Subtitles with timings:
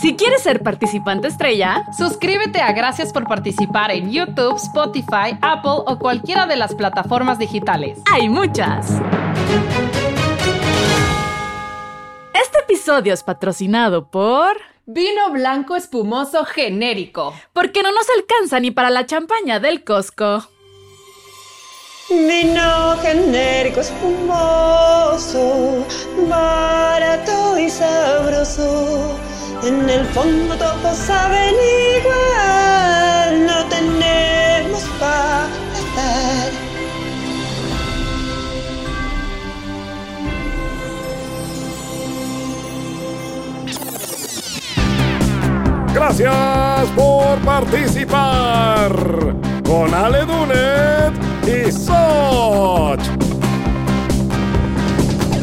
[0.00, 5.98] Si quieres ser participante estrella, suscríbete a Gracias por participar en YouTube, Spotify, Apple o
[5.98, 7.98] cualquiera de las plataformas digitales.
[8.10, 9.00] Hay muchas.
[12.32, 14.56] Este episodio es patrocinado por...
[14.84, 17.32] Vino blanco espumoso genérico.
[17.52, 20.44] Porque no nos alcanza ni para la champaña del Costco.
[22.08, 25.86] Vino genérico espumoso,
[26.28, 29.31] barato y sabroso.
[29.64, 31.54] En el fondo todos saben
[32.00, 36.50] igual, no tenemos para estar.
[45.94, 48.92] Gracias por participar
[49.64, 51.12] con Ale Dunet
[51.46, 52.98] y Soch.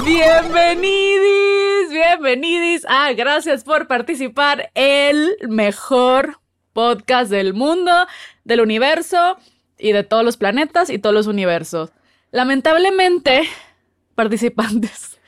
[0.03, 1.68] Bienvenidis,
[1.99, 6.39] bienvenidis a Gracias por participar, el mejor
[6.71, 7.91] podcast del mundo,
[8.45, 9.37] del universo
[9.77, 11.91] y de todos los planetas y todos los universos.
[12.31, 13.43] Lamentablemente,
[14.15, 15.19] participantes,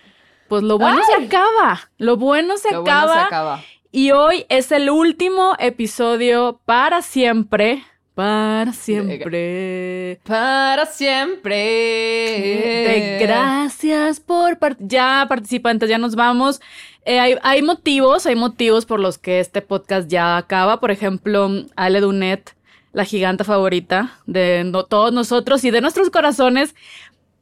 [0.47, 3.14] pues lo bueno se acaba, lo bueno se Lo bueno acaba.
[3.16, 3.64] se acaba.
[3.92, 7.83] Y hoy es el último episodio para siempre.
[8.14, 10.20] Para siempre.
[10.26, 11.56] Para siempre.
[11.58, 16.59] De gracias por par- ya participantes, ya nos vamos.
[17.06, 20.80] Eh, hay, hay motivos, hay motivos por los que este podcast ya acaba.
[20.80, 22.54] Por ejemplo, Ale Dunet,
[22.94, 26.76] la giganta favorita de no- todos nosotros y de nuestros corazones,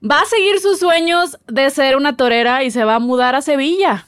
[0.03, 3.41] va a seguir sus sueños de ser una torera y se va a mudar a
[3.41, 4.05] Sevilla.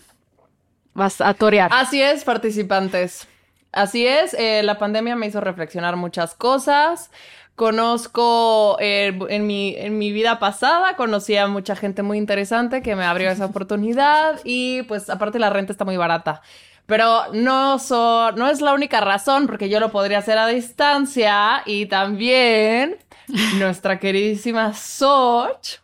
[0.93, 1.71] Vas a torear.
[1.73, 3.27] Así es, participantes.
[3.71, 7.09] Así es, eh, la pandemia me hizo reflexionar muchas cosas.
[7.55, 12.95] Conozco eh, en, mi, en mi vida pasada, conocí a mucha gente muy interesante que
[12.95, 16.41] me abrió esa oportunidad y pues aparte la renta está muy barata.
[16.85, 21.61] Pero no, so- no es la única razón porque yo lo podría hacer a distancia
[21.65, 22.97] y también
[23.59, 25.79] nuestra queridísima Soch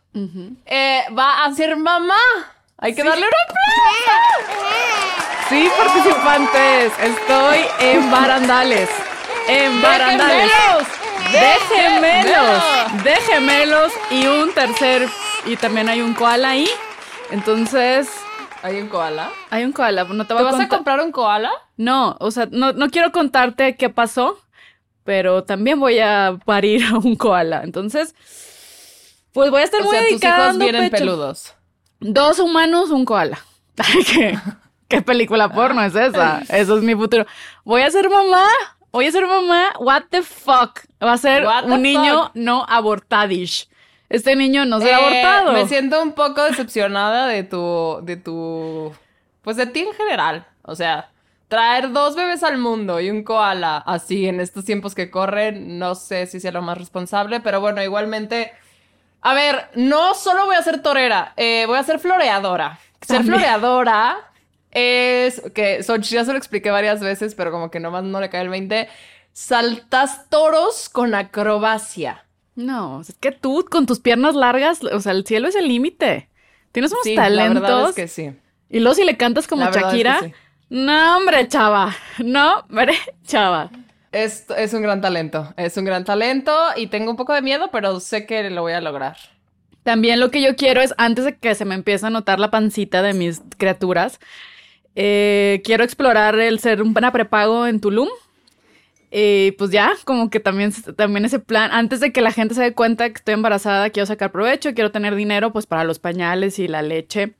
[0.66, 2.18] eh, va a ser mamá.
[2.78, 4.58] Hay que darle un aplauso.
[5.48, 8.88] Sí, participantes, estoy en barandales.
[9.48, 10.50] En barandales.
[11.32, 12.62] De gemelos.
[13.04, 15.08] De gemelos y un tercer.
[15.46, 16.68] Y también hay un koala ahí.
[17.30, 18.08] Entonces,
[18.62, 19.30] ¿Hay un koala?
[19.50, 20.04] hay un koala.
[20.04, 21.50] No te ¿Te voy a vas a comprar un koala?
[21.76, 24.38] No, o sea, no, no quiero contarte qué pasó,
[25.04, 27.62] pero también voy a parir a un koala.
[27.64, 28.14] Entonces,
[29.32, 30.34] pues voy a estar O muy sea, tus dedicada.
[30.36, 31.00] hijos dando vienen pecho.
[31.04, 31.54] peludos.
[32.00, 33.38] Dos humanos, un koala.
[34.12, 34.38] ¿Qué,
[34.88, 36.42] qué película porno es esa?
[36.48, 37.26] Eso es mi futuro.
[37.64, 38.44] Voy a ser mamá.
[38.92, 39.72] Voy a ser mamá.
[39.80, 40.80] What the fuck.
[41.02, 42.30] Va a ser What un niño fuck?
[42.34, 43.68] no abortadish.
[44.08, 45.52] Este niño no será Eh, abortado.
[45.52, 48.92] Me siento un poco decepcionada de tu, de tu,
[49.42, 50.46] pues de ti en general.
[50.62, 51.10] O sea,
[51.48, 55.94] traer dos bebés al mundo y un koala así en estos tiempos que corren, no
[55.94, 58.52] sé si sea lo más responsable, pero bueno, igualmente,
[59.20, 62.78] a ver, no solo voy a ser torera, eh, voy a ser floreadora.
[63.00, 63.34] Ser También.
[63.38, 64.16] floreadora
[64.70, 68.42] es que ya se lo expliqué varias veces, pero como que nomás no le cae
[68.42, 68.88] el 20.
[69.32, 72.24] Saltas toros con acrobacia.
[72.54, 76.28] No, es que tú con tus piernas largas, o sea, el cielo es el límite.
[76.72, 77.62] Tienes unos Sí, talentos.
[77.62, 78.32] la verdad es que sí.
[78.68, 80.20] Y luego si le cantas como es que Shakira.
[80.22, 80.32] sí.
[80.70, 81.94] No, hombre, chava.
[82.18, 82.94] No, hombre,
[83.26, 83.70] chava.
[84.10, 88.00] Es, un gran talento, es un gran talento y tengo un poco de miedo, pero
[88.00, 89.16] sé que lo voy a lograr.
[89.82, 92.50] También lo que yo quiero es, antes de que se me empiece a notar la
[92.50, 94.18] pancita de mis criaturas,
[94.94, 98.08] eh, quiero explorar el ser una prepago en Tulum.
[99.10, 102.62] Y pues ya, como que también, también ese plan, antes de que la gente se
[102.62, 106.58] dé cuenta que estoy embarazada, quiero sacar provecho, quiero tener dinero pues para los pañales
[106.58, 107.34] y la leche.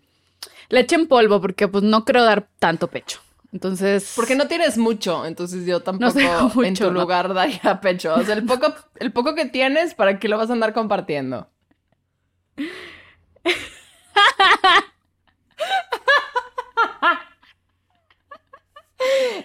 [0.71, 3.21] Leche en polvo, porque pues no creo dar tanto pecho.
[3.53, 4.13] Entonces...
[4.15, 6.19] Porque no tienes mucho, entonces yo tampoco
[6.65, 7.01] en tu ¿no?
[7.01, 8.15] lugar daría pecho.
[8.15, 11.49] O sea, el poco, el poco que tienes, ¿para qué lo vas a andar compartiendo?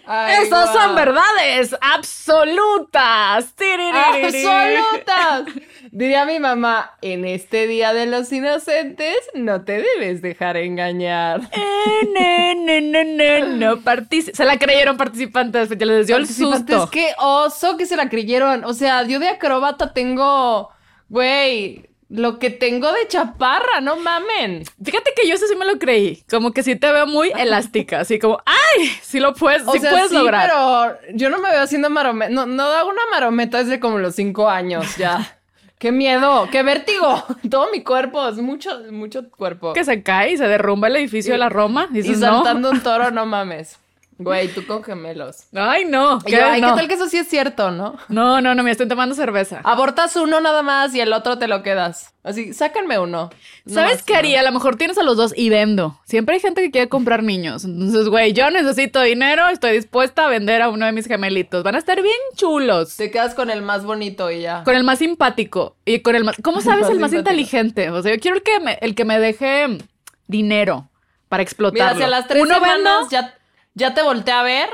[0.06, 3.54] Ay, Esas son verdades absolutas.
[3.94, 5.46] ¡Absolutas!
[5.96, 11.42] Diría mi mamá, en este Día de los Inocentes no te debes dejar engañar.
[11.86, 16.28] Eh, no, no, no, no, no, partici- Se la creyeron participantes, ya les dio el
[16.28, 16.90] susto.
[16.90, 18.64] qué oso que se la creyeron.
[18.64, 20.70] O sea, yo de acróbata tengo,
[21.10, 24.64] güey, lo que tengo de chaparra, no mamen.
[24.84, 26.24] Fíjate que yo eso sí me lo creí.
[26.30, 28.00] Como que sí te veo muy elástica.
[28.00, 28.88] Así como, ¡ay!
[29.02, 30.48] Sí lo puedes, O sí sea, puedes sí, lograr.
[30.50, 32.32] pero yo no me veo haciendo marometa.
[32.32, 35.38] No, no hago una marometa desde como los cinco años ya.
[35.84, 36.48] ¡Qué miedo!
[36.50, 37.26] ¡Qué vértigo!
[37.52, 39.74] Todo mi cuerpo, es mucho, mucho cuerpo.
[39.74, 41.90] Que se cae y se derrumba el edificio de la Roma.
[41.92, 43.78] y Dices, saltando un toro, no mames.
[44.18, 45.48] Güey, tú con gemelos.
[45.54, 46.20] Ay, no.
[46.26, 46.34] ¿qué?
[46.34, 46.70] yo, ay, no.
[46.70, 47.98] ¿qué tal que eso sí es cierto, no?
[48.10, 49.62] no, no, no, me estoy tomando cerveza.
[49.64, 52.14] Abortas uno nada más y el otro te lo quedas.
[52.24, 53.30] Así, sáquenme uno.
[53.66, 54.20] No ¿Sabes qué no.
[54.20, 54.40] haría?
[54.40, 56.00] A lo mejor tienes a los dos y vendo.
[56.06, 57.66] Siempre hay gente que quiere comprar niños.
[57.66, 61.64] Entonces, güey, yo necesito dinero, estoy dispuesta a vender a uno de mis gemelitos.
[61.64, 62.96] Van a estar bien chulos.
[62.96, 64.64] Te quedas con el más bonito y ya.
[64.64, 66.38] Con el más simpático y con el más...
[66.42, 67.90] ¿Cómo sabes Más el más inteligente?
[67.90, 69.80] O sea, yo quiero el que me, el que me deje
[70.28, 70.90] dinero
[71.28, 71.96] para explotarlo.
[71.96, 73.10] Mira, si a las tres Uno semanas vendo...
[73.10, 73.34] ya,
[73.76, 74.70] ya te voltea a ver,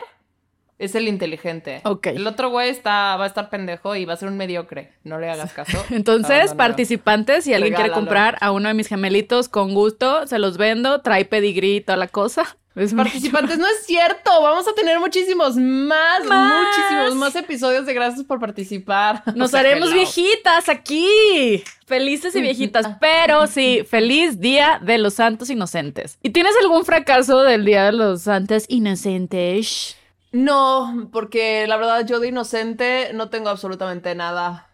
[0.80, 1.82] es el inteligente.
[1.84, 2.08] Ok.
[2.08, 4.94] El otro güey está, va a estar pendejo y va a ser un mediocre.
[5.04, 5.86] No le hagas caso.
[5.92, 10.58] Entonces, participantes, si alguien quiere comprar a uno de mis gemelitos, con gusto, se los
[10.58, 12.58] vendo, trae pedigrí y toda la cosa.
[12.76, 14.30] Es Participantes, no es cierto.
[14.42, 16.64] Vamos a tener muchísimos más, Más.
[16.64, 19.22] muchísimos más episodios de gracias por participar.
[19.36, 21.62] Nos O sea, haremos viejitas aquí.
[21.88, 22.88] Felices y viejitas.
[23.02, 26.20] Pero sí, feliz Día de los Santos Inocentes.
[26.22, 29.98] ¿Y tienes algún fracaso del Día de los Santos Inocentes?
[30.32, 34.68] No, porque la verdad yo de inocente no tengo absolutamente nada.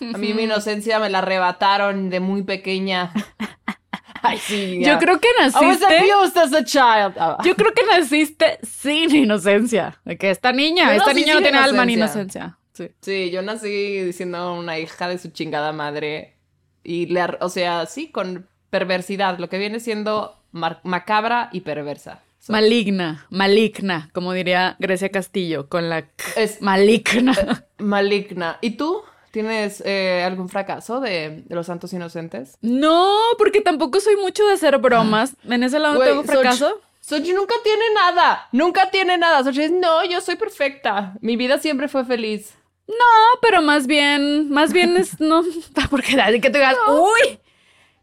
[0.00, 3.12] A mí mi inocencia me la arrebataron de muy pequeña.
[4.22, 4.80] Ay, sí.
[4.84, 5.86] Yo creo que I was naciste.
[6.12, 7.16] abused as a child.
[7.18, 10.00] Ah, Yo creo que naciste sin inocencia.
[10.04, 12.40] De que esta niña, esta niña no tiene alma ni inocencia.
[12.40, 12.58] inocencia.
[12.72, 12.90] Sí.
[13.00, 16.36] Sí, yo nací siendo una hija de su chingada madre.
[16.82, 22.20] Y le, o sea, sí, con perversidad, lo que viene siendo macabra y perversa.
[22.46, 26.24] So- Maligna, maligna, como diría Grecia Castillo, con la K.
[26.36, 27.64] Es- maligna.
[27.78, 28.58] maligna.
[28.60, 29.02] ¿Y tú?
[29.32, 32.56] ¿Tienes eh, algún fracaso de, de los santos inocentes?
[32.60, 35.32] No, porque tampoco soy mucho de hacer bromas.
[35.42, 36.68] En ese lado no tengo fracaso.
[36.70, 38.46] Soch- Sochi nunca tiene nada.
[38.52, 39.42] Nunca tiene nada.
[39.42, 41.14] Sochi es, no, yo soy perfecta.
[41.20, 42.54] Mi vida siempre fue feliz.
[42.86, 45.42] No, pero más bien, más bien es, no,
[45.90, 47.40] porque que te digas, uy,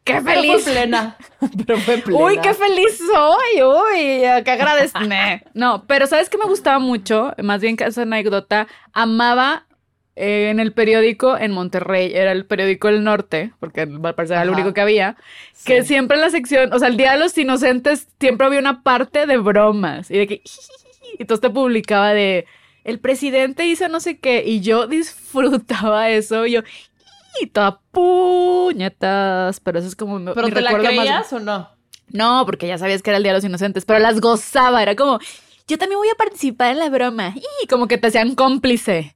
[0.04, 0.64] qué Pero feliz.
[0.64, 1.18] fue plena.
[1.66, 2.24] Pero fue plena.
[2.24, 5.00] Uy, qué feliz soy, uy, qué agradezco.
[5.54, 7.34] No, pero ¿sabes qué me gustaba mucho?
[7.42, 9.66] Más bien que esa anécdota, amaba
[10.16, 14.44] eh, en el periódico en Monterrey, era el periódico El Norte, porque al parecer era
[14.44, 15.18] el único que había,
[15.66, 18.84] que siempre en la sección, o sea, el Día de los Inocentes, siempre había una
[18.84, 20.36] parte de bromas, y de que,
[21.18, 22.46] y entonces te publicaba de,
[22.84, 26.62] el presidente hizo no sé qué, y yo disfrutaba eso, y yo,
[27.42, 31.34] y toda puñetas, pero eso es como mi- ¿Pero mi te la recuerdo más- creías
[31.34, 31.70] o no?
[32.10, 34.96] no, porque ya sabías que era el Día de los Inocentes, pero las gozaba, era
[34.96, 35.20] como,
[35.68, 37.34] yo también voy a participar en la broma.
[37.64, 39.16] Y como que te hacían cómplice.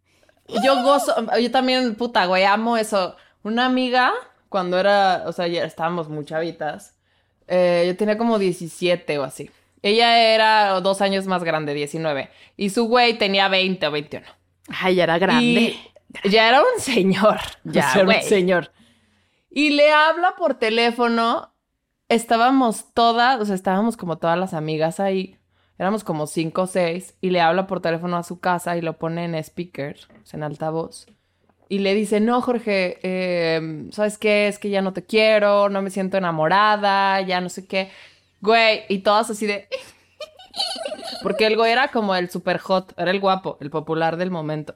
[0.64, 3.16] Yo gozo, yo también, puta, güey, amo eso.
[3.44, 4.14] Una amiga,
[4.50, 6.96] cuando era, o sea, ya estábamos muy chavitas,
[7.48, 9.52] eh, yo tenía como 17 o así.
[9.84, 12.30] Ella era dos años más grande, 19.
[12.56, 14.26] Y su güey tenía 20 o 21.
[14.70, 15.46] Ay, ya era grande.
[15.46, 15.80] Y
[16.30, 17.40] ya era un señor.
[17.64, 18.18] Ya, güey.
[18.18, 18.72] un señor.
[19.50, 21.54] Y le habla por teléfono.
[22.10, 25.38] Estábamos todas, o sea, estábamos como todas las amigas ahí.
[25.78, 27.16] Éramos como cinco o seis.
[27.22, 30.38] Y le habla por teléfono a su casa y lo pone en speaker, o sea,
[30.38, 31.08] en altavoz.
[31.70, 34.48] Y le dice, no, Jorge, eh, ¿sabes qué?
[34.48, 37.92] Es que ya no te quiero, no me siento enamorada, ya no sé qué.
[38.42, 39.68] Güey, y todas así de...
[41.24, 44.76] Porque el güey era como el super hot, era el guapo, el popular del momento.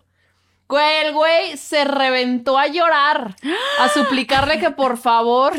[0.79, 3.35] El güey se reventó a llorar,
[3.79, 5.53] a suplicarle que por favor.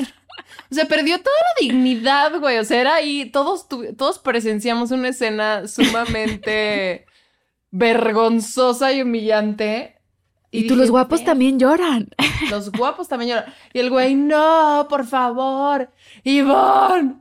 [0.71, 2.59] O sea, perdió toda la dignidad, güey.
[2.59, 7.07] O sea, era ahí, todos, todos presenciamos una escena sumamente
[7.71, 9.92] vergonzosa y humillante.
[10.55, 12.09] Y, tú, los guapos también lloran.
[12.51, 13.55] Los guapos también lloran.
[13.73, 15.89] Y el güey, no, por favor.
[16.25, 17.15] Ivonne,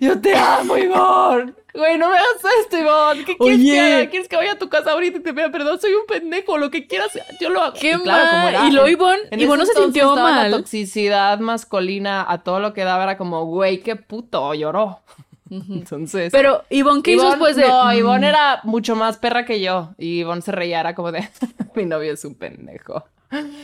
[0.00, 1.54] yo te amo, Ivonne.
[1.72, 3.24] Güey, no me hagas esto, Ivonne.
[3.24, 3.70] ¿Qué quieres Oye.
[3.72, 4.10] que haga?
[4.10, 5.80] ¿Quieres que vaya a tu casa ahorita y te pida perdón?
[5.80, 7.08] Soy un pendejo, lo que quieras,
[7.40, 7.74] yo lo hago.
[7.80, 10.50] Qué Y claro, como era- Y luego Ivonne- en Ivonne no se sintió mal.
[10.50, 15.00] La toxicidad masculina a todo lo que daba era como, güey, qué puto, lloró.
[15.50, 16.30] Entonces...
[16.32, 17.68] Pero, Ivonne, ¿qué hizo después de...?
[17.68, 17.96] No, Mm.
[17.96, 19.94] Ivonne era mucho más perra que yo.
[19.98, 21.28] Y Ivonne se reía, era como de,
[21.74, 23.04] mi novio es un pendejo.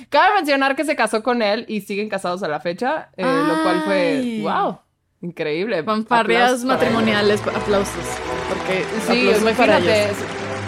[0.09, 3.63] Cabe mencionar que se casó con él y siguen casados a la fecha, eh, lo
[3.63, 4.79] cual fue, wow,
[5.21, 5.85] increíble.
[5.85, 6.67] Fanfarrias él.
[6.67, 8.05] matrimoniales, aplausos.
[8.49, 10.05] Porque Sí, imagínate.
[10.07, 10.17] ellos.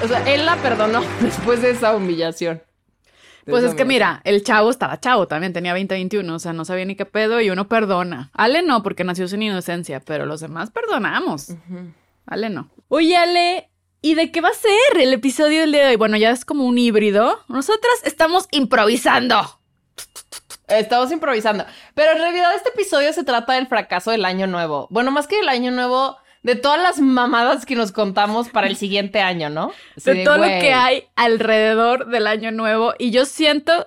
[0.04, 2.62] O sea, él la perdonó después de esa humillación.
[3.46, 6.64] Pues es que mira, el chavo estaba chavo también, tenía 20, 21, o sea, no
[6.64, 8.30] sabía ni qué pedo y uno perdona.
[8.34, 11.54] Ale no, porque nació sin inocencia, pero los demás perdonamos.
[12.26, 12.70] Ale no.
[12.88, 13.70] Oye, Ale,
[14.00, 15.96] ¿y de qué va a ser el episodio del día de hoy?
[15.96, 17.40] Bueno, ya es como un híbrido.
[17.48, 19.60] Nosotras estamos improvisando.
[20.68, 21.64] Estamos improvisando.
[21.94, 24.86] Pero en realidad este episodio se trata del fracaso del año nuevo.
[24.90, 28.76] Bueno, más que del año nuevo, de todas las mamadas que nos contamos para el
[28.76, 29.72] siguiente año, ¿no?
[29.96, 32.94] Así de todo lo que hay alrededor del año nuevo.
[32.98, 33.86] Y yo siento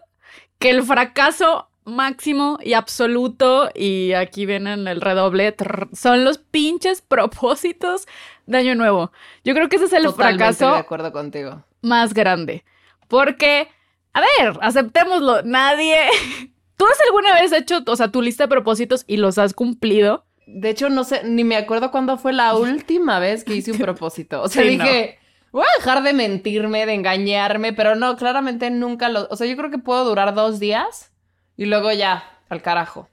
[0.59, 7.01] que el fracaso máximo y absoluto, y aquí vienen el redoble, trrr, son los pinches
[7.01, 8.07] propósitos
[8.45, 9.11] de Año Nuevo.
[9.43, 11.63] Yo creo que ese es el Totalmente fracaso de acuerdo contigo.
[11.81, 12.63] más grande.
[13.07, 13.69] Porque,
[14.13, 15.97] a ver, aceptémoslo, nadie...
[16.77, 20.25] ¿Tú has alguna vez hecho, o sea, tu lista de propósitos y los has cumplido?
[20.47, 23.77] De hecho, no sé, ni me acuerdo cuándo fue la última vez que hice un
[23.79, 24.41] propósito.
[24.41, 25.19] O sea, Sí, dije,
[25.51, 29.27] voy a dejar de mentirme, de engañarme, pero no, claramente nunca lo...
[29.29, 31.11] O sea, yo creo que puedo durar dos días
[31.57, 33.09] y luego ya, al carajo.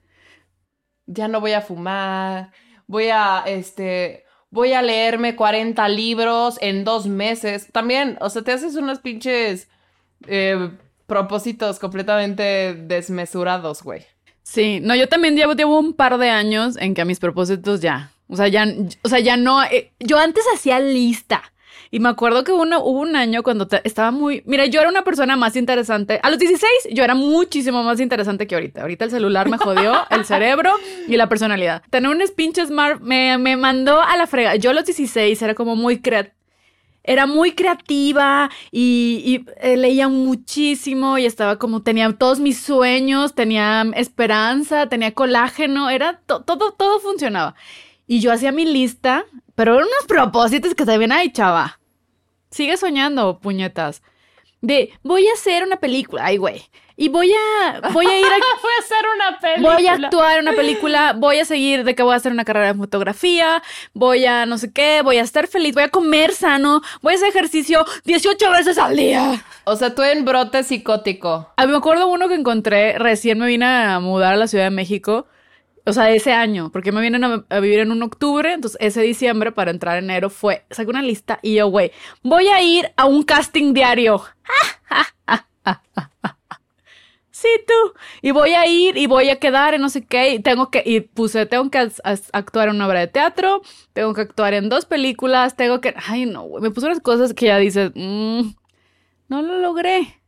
[1.06, 2.52] Ya no voy a fumar,
[2.86, 7.68] voy a, este, voy a leerme 40 libros en dos meses.
[7.72, 9.68] También, o sea, te haces unos pinches
[10.26, 10.70] eh,
[11.06, 14.04] propósitos completamente desmesurados, güey.
[14.52, 17.80] Sí, no, yo también llevo, llevo un par de años en que a mis propósitos
[17.80, 18.66] ya, o sea, ya,
[19.02, 21.42] o sea, ya no, eh, yo antes hacía lista.
[21.90, 24.42] Y me acuerdo que uno, hubo un año cuando te- estaba muy...
[24.46, 26.20] Mira, yo era una persona más interesante.
[26.22, 28.80] A los 16 yo era muchísimo más interesante que ahorita.
[28.82, 30.72] Ahorita el celular me jodió el cerebro
[31.06, 31.82] y la personalidad.
[31.90, 34.56] Tener un pinche smart me, me mandó a la frega.
[34.56, 36.34] Yo a los 16 era como muy creativa.
[37.04, 43.82] Era muy creativa y, eh, leía muchísimo y estaba como, tenía todos mis sueños, tenía
[43.96, 47.54] esperanza, tenía colágeno, era to- todo, todo funcionaba.
[48.06, 51.80] Y yo hacía mi lista, pero eran unos propósitos que también ay, chava.
[52.50, 54.02] Sigue soñando, puñetas.
[54.62, 56.62] De, voy a hacer una película, ay, güey.
[56.96, 58.28] Y voy a, voy a ir a,
[58.62, 59.74] Voy a hacer una película.
[59.74, 62.44] Voy a actuar en una película, voy a seguir de que voy a hacer una
[62.44, 63.60] carrera de fotografía,
[63.92, 67.16] voy a no sé qué, voy a estar feliz, voy a comer sano, voy a
[67.16, 69.42] hacer ejercicio 18 veces al día.
[69.64, 71.50] O sea, tú en brote psicótico.
[71.56, 74.64] A mí me acuerdo uno que encontré, recién me vine a mudar a la Ciudad
[74.64, 75.26] de México,
[75.84, 79.52] o sea, ese año, porque me vienen a, vivir en un octubre, entonces ese diciembre
[79.52, 83.22] para entrar enero fue, saqué una lista y yo, güey, voy a ir a un
[83.22, 84.22] casting diario.
[87.42, 87.94] Sí, tú.
[88.20, 90.34] Y voy a ir y voy a quedar en no sé qué.
[90.34, 91.90] Y tengo que, y puse, tengo que
[92.32, 93.62] actuar en una obra de teatro,
[93.92, 95.92] tengo que actuar en dos películas, tengo que.
[96.06, 96.62] Ay, no, güey.
[96.62, 98.50] Me puse unas cosas que ya dices, "Mm,
[99.28, 100.21] no lo logré.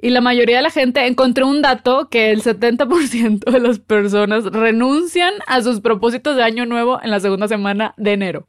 [0.00, 4.44] Y la mayoría de la gente, encontré un dato que el 70% de las personas
[4.44, 8.46] renuncian a sus propósitos de año nuevo en la segunda semana de enero.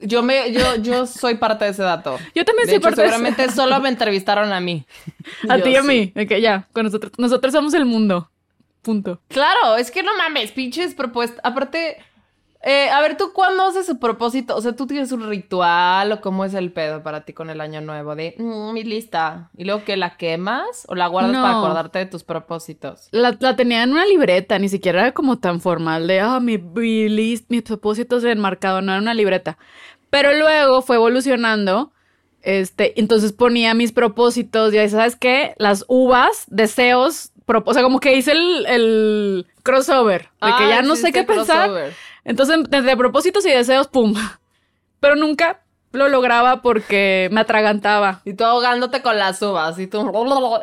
[0.00, 2.18] Yo me, yo, yo soy parte de ese dato.
[2.34, 4.86] Yo también De soy hecho, parte de ese seguramente solo me entrevistaron a mí.
[5.48, 6.12] A ti y a sí.
[6.14, 6.26] mí.
[6.26, 7.12] que ya, con nosotros.
[7.18, 8.30] Nosotros somos el mundo.
[8.80, 9.20] Punto.
[9.28, 11.40] Claro, es que no mames, pinches propuestas.
[11.42, 11.98] Aparte,
[12.70, 14.54] eh, a ver, ¿tú cuándo haces su propósito?
[14.54, 17.60] O sea, ¿tú tienes un ritual o cómo es el pedo para ti con el
[17.62, 18.14] año nuevo?
[18.14, 19.50] De, "Mm, mi lista.
[19.56, 21.42] ¿Y luego que la quemas o la guardas No.
[21.42, 23.08] para acordarte de tus propósitos?
[23.10, 26.58] La, la tenía en una libreta, ni siquiera era como tan formal de, ah, mi,
[26.58, 29.56] mi list, mis propósitos enmarcado, no era una libreta.
[30.10, 31.92] Pero luego fue evolucionando,
[32.42, 35.54] este, entonces ponía mis propósitos, y ahí, ¿sabes qué?
[35.58, 40.82] Las uvas, deseos, o sea, como que hice el, el crossover, de que ya Ah,
[40.82, 41.70] no sé qué pensar.
[42.24, 44.14] Entonces, entre propósitos y deseos, pum.
[45.00, 45.60] Pero nunca
[45.92, 48.20] lo lograba porque me atragantaba.
[48.24, 49.78] Y tú ahogándote con las uvas.
[49.78, 50.10] Y tú,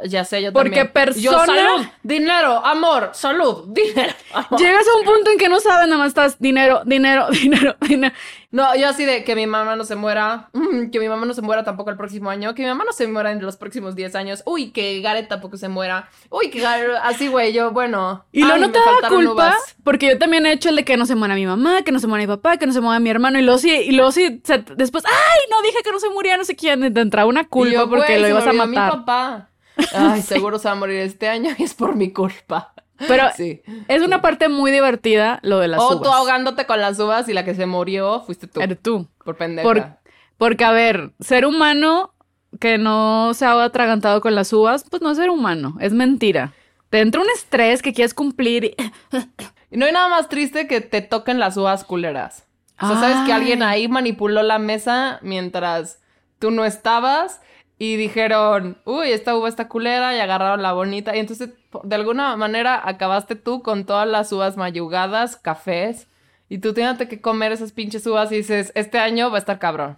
[0.06, 1.16] ya sé, yo Porque también.
[1.22, 4.14] Yo, persona- salud, dinero, amor, salud, dinero.
[4.34, 4.60] amor".
[4.60, 8.16] Llegas a un punto en que no sabes, nada más estás dinero, dinero, dinero, dinero.
[8.52, 11.34] No, yo así de que mi mamá no se muera, mm, que mi mamá no
[11.34, 13.96] se muera tampoco el próximo año, que mi mamá no se muera en los próximos
[13.96, 18.26] 10 años, uy, que Gareth tampoco se muera, uy, que Gareth, así güey, yo, bueno.
[18.32, 19.76] Y luego no te daba faltaron culpa, uvas.
[19.84, 22.00] porque yo también he hecho el de que no se muera mi mamá, que no
[22.00, 24.12] se muera mi papá, que no se muera mi hermano, y luego sí, y luego
[24.12, 27.28] sí, se- después, ay, no dije que no se moría no sé quién, te entraba
[27.28, 28.92] una culpa yo, porque lo ibas a murió mi matar.
[29.00, 29.50] papá.
[29.94, 32.74] Ay, seguro se va a morir este año y es por mi culpa.
[32.98, 33.62] Pero Sí.
[33.88, 36.02] es una parte muy divertida lo de las o uvas.
[36.02, 38.62] tú ahogándote con las uvas y la que se murió fuiste tú.
[38.62, 39.08] Eres tú.
[39.24, 39.64] Por pendeja.
[39.68, 40.06] Por-
[40.38, 42.14] porque, a ver, ser humano
[42.60, 46.54] que no se ha atragantado con las uvas, pues no es ser humano, es mentira.
[46.90, 48.76] Te entra un estrés que quieres cumplir y...
[49.72, 52.46] No hay nada más triste que te toquen las uvas culeras.
[52.82, 56.00] O sea, sabes que alguien ahí manipuló la mesa mientras
[56.40, 57.42] tú no estabas
[57.78, 61.16] y dijeron, uy, esta uva está culera y agarraron la bonita.
[61.16, 61.50] Y entonces,
[61.84, 66.08] de alguna manera, acabaste tú con todas las uvas mayugadas, cafés.
[66.48, 69.60] Y tú tienes que comer esas pinches uvas y dices, este año va a estar
[69.60, 69.98] cabrón.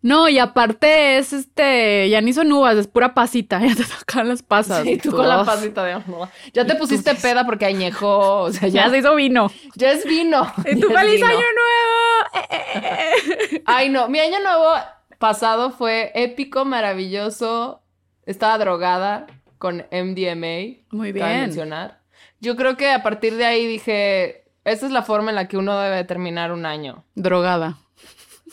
[0.00, 4.28] No, y aparte es este, ya ni son uvas, es pura pasita, ya te tocan
[4.28, 4.84] las pasas.
[4.84, 6.02] Y tú con la pasita de...
[6.52, 9.48] Ya te pusiste peda porque añejó, o sea, Ya ya, se hizo vino.
[9.76, 10.52] ya es vino.
[10.64, 11.42] Y tu feliz año nuevo.
[12.34, 13.16] Eh, eh,
[13.52, 13.62] eh.
[13.66, 14.72] Ay, no, mi año nuevo
[15.22, 17.80] pasado fue épico, maravilloso.
[18.26, 20.82] Estaba drogada con MDMA.
[20.90, 21.42] Muy bien.
[21.42, 22.00] mencionar.
[22.40, 25.56] Yo creo que a partir de ahí dije, esa es la forma en la que
[25.56, 27.04] uno debe terminar un año.
[27.14, 27.78] Drogada.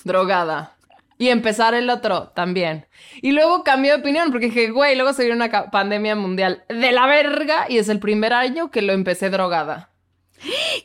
[0.04, 0.76] Drogada.
[1.18, 2.86] Y empezar el otro también.
[3.20, 6.92] Y luego cambié de opinión porque dije, güey, luego se vio una pandemia mundial de
[6.92, 9.90] la verga y es el primer año que lo empecé drogada.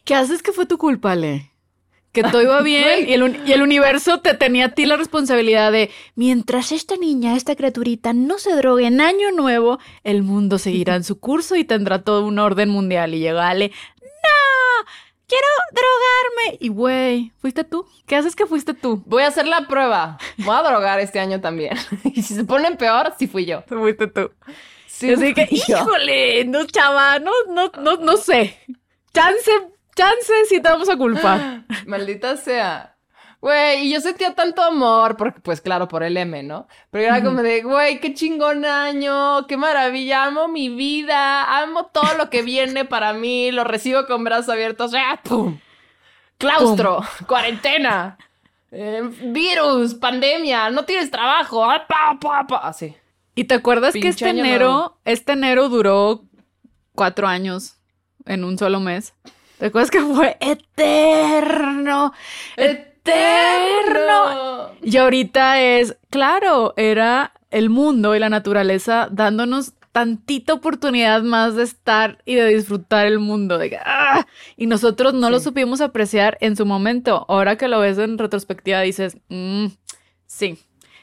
[0.06, 1.53] ¿Qué haces que fue tu culpa, Le?
[2.14, 5.70] Que todo iba bien y el, y el universo te tenía a ti la responsabilidad
[5.70, 10.96] de mientras esta niña, esta criaturita no se drogue en año nuevo, el mundo seguirá
[10.96, 13.12] en su curso y tendrá todo un orden mundial.
[13.12, 14.86] Y llegó Ale, ¡No!
[15.26, 16.58] ¡Quiero drogarme!
[16.60, 17.86] Y güey, ¿fuiste tú?
[18.06, 19.02] ¿Qué haces que fuiste tú?
[19.06, 20.18] Voy a hacer la prueba.
[20.38, 21.76] Voy a drogar este año también.
[22.04, 23.62] y si se ponen peor, sí fui yo.
[23.66, 24.30] Fuiste tú.
[24.86, 28.60] Sí, Así que, híjole, no, chava, no, no, no, no sé.
[29.12, 29.50] Chance,
[29.94, 31.64] chance, sí te vamos a culpar.
[31.86, 32.94] Maldita sea.
[33.44, 36.66] Güey, y yo sentía tanto amor, porque, pues claro, por el M, ¿no?
[36.90, 42.14] Pero era como de, güey, qué chingón año, qué maravilla, amo mi vida, amo todo
[42.16, 45.58] lo que viene para mí, lo recibo con brazos abiertos, ¡ah, pum!
[46.38, 48.16] Claustro, cuarentena,
[48.70, 52.56] eh, virus, pandemia, no tienes trabajo, ¡ah, pa, pa, pa!
[52.66, 52.96] Así.
[53.34, 55.00] ¿Y te acuerdas que este enero, nuevo.
[55.04, 56.24] este enero duró
[56.94, 57.76] cuatro años
[58.24, 59.12] en un solo mes?
[59.58, 62.12] ¿Te acuerdas que fue eterno?
[62.56, 62.94] Eterno.
[64.82, 71.62] Y ahorita es, claro, era el mundo y la naturaleza dándonos tantita oportunidad más de
[71.62, 73.58] estar y de disfrutar el mundo.
[73.58, 74.26] de ¡ah!
[74.56, 77.24] Y nosotros no lo supimos apreciar en su momento.
[77.28, 79.66] Ahora que lo ves en retrospectiva dices, "Mm,
[80.26, 80.58] sí,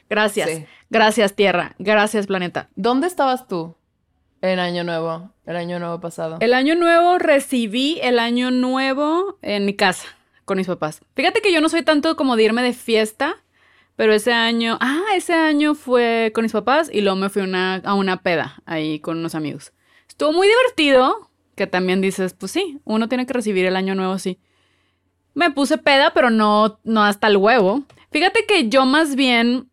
[0.10, 0.50] gracias.
[0.50, 0.66] Sí.
[0.90, 2.68] Gracias Tierra, gracias planeta.
[2.76, 3.78] ¿Dónde estabas tú
[4.42, 6.38] en Año Nuevo, el Año Nuevo pasado?
[6.40, 10.08] El año nuevo recibí el año nuevo en mi casa
[10.46, 11.02] con mis papás.
[11.16, 13.38] Fíjate que yo no soy tanto como de irme de fiesta,
[13.96, 17.76] pero ese año, ah, ese año fue con mis papás y luego me fui una-
[17.76, 19.74] a una peda ahí con unos amigos.
[20.08, 24.18] Estuvo muy divertido, que también dices, pues sí, uno tiene que recibir el año nuevo,
[24.18, 24.40] sí.
[25.34, 27.84] Me puse peda, pero no, no hasta el huevo.
[28.12, 29.70] Fíjate que yo más bien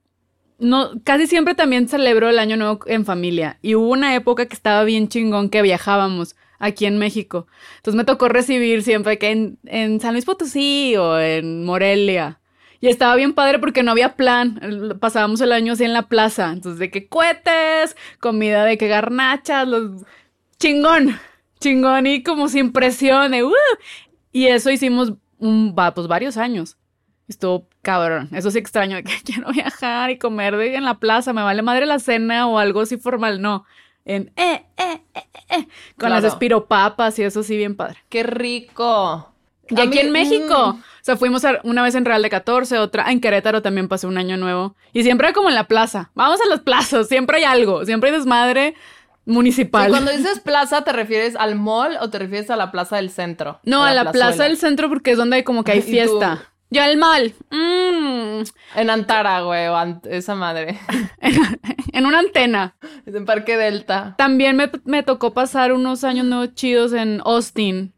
[0.59, 3.59] no, casi siempre también celebro el año nuevo en familia.
[3.63, 7.47] Y hubo una época que estaba bien chingón que viajábamos aquí en México.
[7.77, 12.41] Entonces me tocó recibir siempre que en, en San Luis Potosí o en Morelia.
[12.81, 14.99] Y estaba bien padre porque no había plan.
[15.01, 16.51] Pasábamos el año así en la plaza.
[16.53, 20.03] Entonces, de que cohetes, comida de que garnachas, los...
[20.59, 21.19] chingón.
[21.61, 23.33] Chingón y como sin presión.
[23.33, 23.53] de, "Uh".
[24.33, 26.77] Y eso hicimos un, pues varios años.
[27.29, 28.29] Estuvo cabrón.
[28.33, 31.33] Eso sí extraño de que quiero viajar y comer de, en la plaza.
[31.33, 33.41] Me vale madre la cena o algo así formal.
[33.43, 33.65] No.
[34.05, 37.99] En eh, eh, eh, eh, eh, Con las espiropapas y eso sí, bien padre.
[38.09, 39.33] ¡Qué rico!
[39.69, 40.73] Y A aquí mí- en México.
[40.75, 43.87] mm, O sea, fuimos a- una vez en Real de 14, otra en Querétaro también
[43.89, 44.75] pasé un año nuevo.
[44.95, 46.11] Y siempre como en la plaza.
[46.15, 47.85] Vamos a las plazas, siempre hay algo.
[47.85, 48.75] Siempre hay desmadre
[49.27, 49.85] municipal.
[49.87, 53.11] Sí, cuando dices plaza, ¿te refieres al mall o te refieres a la plaza del
[53.11, 53.61] centro?
[53.65, 56.51] No, a la plaza del centro porque es donde hay como que hay ¿Y fiesta.
[56.71, 57.35] Ya el mal.
[57.51, 58.43] Mm.
[58.77, 60.79] En Antara, güey, o ant- esa madre.
[61.93, 62.77] en una antena.
[63.07, 64.15] En Parque Delta.
[64.19, 67.95] También me, me tocó pasar unos años nuevos chidos en Austin.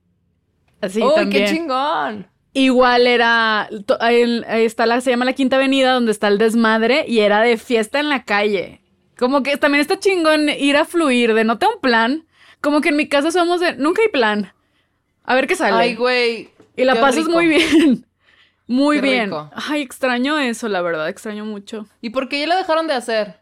[0.81, 1.45] Así ¡Uy, también.
[1.47, 2.27] qué chingón!
[2.53, 3.69] Igual era,
[4.09, 7.57] el- está la, se llama la Quinta Avenida, donde está el desmadre, y era de
[7.59, 8.81] fiesta en la calle.
[9.19, 12.27] Como que también está chingón ir a fluir, de no tengo un plan.
[12.61, 14.53] Como que en mi casa somos de, nunca hay plan.
[15.25, 15.77] A ver qué sale.
[15.77, 16.51] Ay, güey.
[16.77, 17.33] y la pasas rico.
[17.33, 18.07] muy bien.
[18.71, 19.25] Muy Qué bien.
[19.25, 19.51] rico.
[19.53, 21.87] Ay, extraño eso, la verdad, extraño mucho.
[22.01, 23.41] ¿Y por qué ya lo dejaron de hacer?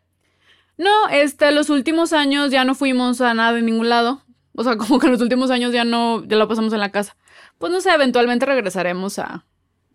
[0.79, 4.23] No, este, los últimos años ya no fuimos a nada en ningún lado.
[4.55, 6.93] O sea, como que en los últimos años ya no, ya lo pasamos en la
[6.93, 7.15] casa.
[7.59, 9.45] Pues no sé, eventualmente regresaremos a,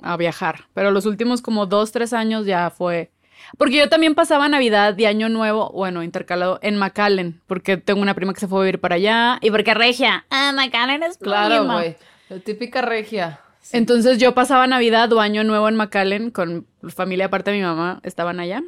[0.04, 0.66] a viajar.
[0.76, 3.10] Pero los últimos como dos, tres años ya fue.
[3.58, 8.14] Porque yo también pasaba Navidad y Año Nuevo, bueno, intercalado en McAllen, porque tengo una
[8.14, 9.40] prima que se fue a vivir para allá.
[9.42, 10.28] Y porque Regia.
[10.30, 11.96] Ah, McAllen es Claro, güey.
[12.30, 13.40] La típica regia.
[13.72, 18.00] Entonces yo pasaba Navidad o Año Nuevo en McAllen con familia aparte de mi mamá,
[18.04, 18.62] estaban allá.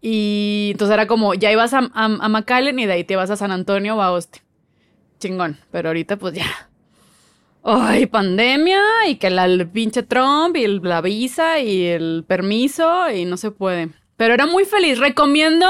[0.00, 3.30] Y entonces era como, ya ibas a, a, a McAllen y de ahí te ibas
[3.30, 4.42] a San Antonio o a Austin.
[5.18, 6.46] Chingón, pero ahorita pues ya.
[7.62, 13.10] Ay, pandemia y que la, el pinche Trump y el- la visa y el permiso
[13.10, 13.88] y no se puede.
[14.16, 15.66] Pero era muy feliz, recomiendo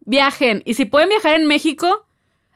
[0.00, 0.62] viajen.
[0.64, 2.06] Y si pueden viajar en México,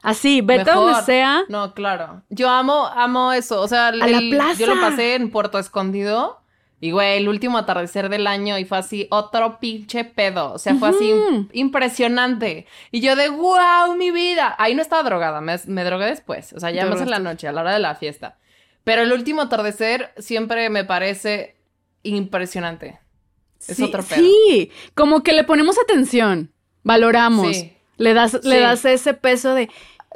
[0.01, 1.43] así, vete donde sea.
[1.49, 2.21] No, claro.
[2.29, 3.61] Yo amo, amo eso.
[3.61, 4.59] O sea, el- A la el- plaza.
[4.59, 6.37] yo lo pasé en Puerto Escondido.
[6.83, 10.51] Y, güey, el último atardecer del año y fue así, otro pinche pedo.
[10.53, 11.13] O sea, fue así
[11.53, 12.65] impresionante.
[12.91, 14.55] Y yo de, wow, mi vida.
[14.57, 16.53] Ahí no estaba drogada, me, me drogué después.
[16.53, 18.39] O sea, ya más en la noche, a la hora de la fiesta.
[18.83, 21.55] Pero el último atardecer siempre me parece
[22.01, 22.99] impresionante.
[23.67, 24.19] Es sí, otro pedo.
[24.19, 26.51] Sí, como que le ponemos atención,
[26.83, 27.73] valoramos, Sí.
[28.01, 29.69] Le das, le das ese peso de,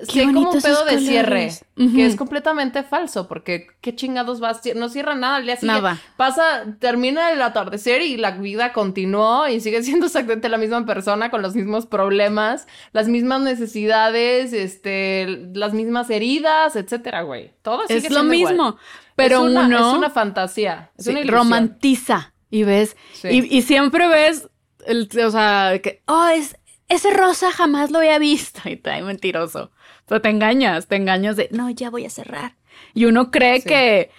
[0.08, 4.62] sí hay como un pedo de cierre, que es completamente falso, porque qué chingados vas,
[4.76, 6.02] no cierra nada, al día siguiente Nada.
[6.17, 11.30] pasa, termina el atardecer y la vida continuó y sigue siendo exactamente la misma persona
[11.32, 17.54] con los mismos problemas, las mismas necesidades, este, las mismas heridas, etcétera, güey.
[17.62, 18.30] Todo sigue Es lo igual.
[18.30, 18.78] mismo.
[19.15, 21.39] Pero es una, uno es una fantasía, es sí, una ilusión.
[21.43, 22.98] romantiza y ves.
[23.13, 23.30] Sí.
[23.30, 24.50] Y, y siempre ves,
[24.86, 28.62] el, o sea, que, oh, es, ese rosa jamás lo había visto.
[28.69, 29.71] Y te mentiroso.
[30.08, 32.56] Pero te engañas, te engañas de, no, ya voy a cerrar.
[32.93, 33.67] Y uno cree Sí.
[33.69, 34.12] que,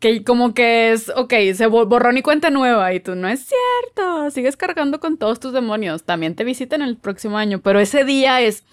[0.00, 2.92] que como que es, ok, se bo- borrón y cuenta nueva.
[2.92, 6.04] Y tú, no es cierto, sigues cargando con todos tus demonios.
[6.04, 7.60] También te visitan el próximo año.
[7.60, 8.64] Pero ese día es,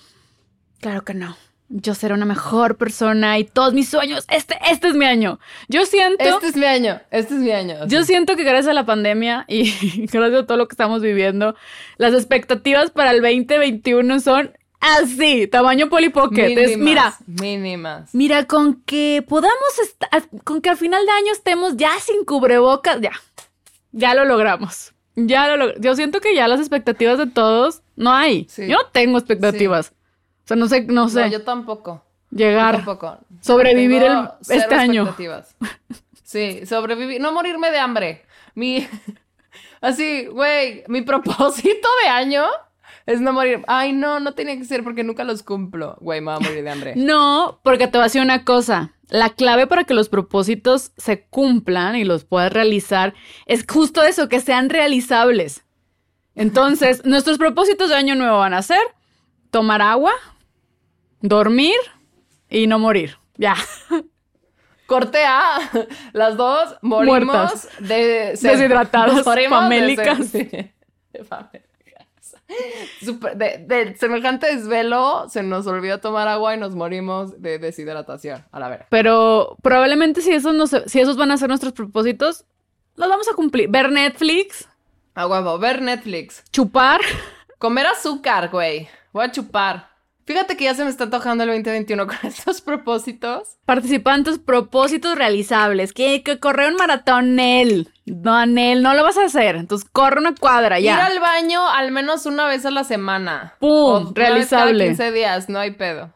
[0.82, 1.36] claro que no.
[1.68, 5.40] Yo seré una mejor persona y todos mis sueños, este, este es mi año.
[5.68, 6.24] Yo siento...
[6.24, 7.88] Este es mi año, este es mi año.
[7.88, 9.64] Yo siento que gracias a la pandemia y
[10.12, 11.56] gracias a todo lo que estamos viviendo,
[11.98, 16.56] las expectativas para el 2021 son así, tamaño Polly Pocket.
[16.56, 18.14] Es, mira, mínimas.
[18.14, 20.10] mira, con que podamos estar,
[20.44, 23.12] con que al final de año estemos ya sin cubrebocas, ya,
[23.92, 24.92] ya lo logramos.
[25.16, 28.46] Ya lo log- Yo siento que ya las expectativas de todos no hay.
[28.50, 28.68] Sí.
[28.68, 29.94] Yo no tengo expectativas.
[30.46, 32.04] O sea, no sé, no sé, No, yo tampoco.
[32.32, 33.18] Yo llegar, tampoco.
[33.42, 35.16] sobrevivir el- este año.
[36.24, 38.26] Sí, sobrevivir, no morirme de hambre.
[38.56, 38.88] Mi,
[39.82, 42.46] así, güey, mi propósito de año
[43.06, 43.64] es no morir.
[43.68, 45.98] Ay, no, no tenía que ser porque nunca los cumplo.
[46.00, 46.94] Güey, me voy a morir de hambre.
[46.96, 48.92] No, porque te voy a decir una cosa.
[49.10, 53.14] La clave para que los propósitos se cumplan y los puedas realizar
[53.46, 55.64] es justo eso, que sean realizables.
[56.34, 58.82] Entonces, nuestros propósitos de año nuevo van a ser
[59.52, 60.12] tomar agua,
[61.28, 61.76] dormir
[62.50, 63.18] y no morir.
[63.38, 63.56] Ya.
[64.88, 65.58] Corte A,
[66.14, 67.70] las dos morimos Muertas.
[67.80, 68.52] de sed.
[68.58, 70.28] Deshidratadas, Nos morimos de famélicas.
[70.28, 70.72] sed, sí.
[71.14, 71.66] De famélicas.
[73.02, 78.46] Súper- de, de semejante desvelo se nos olvidó tomar agua y nos morimos de deshidratación.
[78.52, 78.86] A la ver.
[78.90, 82.46] Pero probablemente si esos, no se- si esos van a ser nuestros propósitos,
[82.96, 83.68] los vamos a cumplir.
[83.70, 84.68] Ver Netflix,
[85.16, 86.44] A huevo, ver Netflix.
[86.52, 87.02] chupar.
[87.58, 88.88] Comer azúcar, güey.
[89.12, 89.90] Voy a chupar.
[90.26, 93.58] Fíjate que ya se me está antojando el 2021 con estos propósitos.
[93.66, 95.94] Participantes, propósitos realizables.
[95.94, 97.90] Que, que correr un maratón, Nel.
[98.06, 99.56] No, Nel, no lo vas a hacer.
[99.56, 101.06] Entonces, corre una cuadra, Ir ya.
[101.06, 103.54] al baño al menos una vez a la semana.
[103.60, 104.08] ¡Pum!
[104.08, 104.86] O Realizable.
[104.88, 106.12] 15 días, no hay pedo.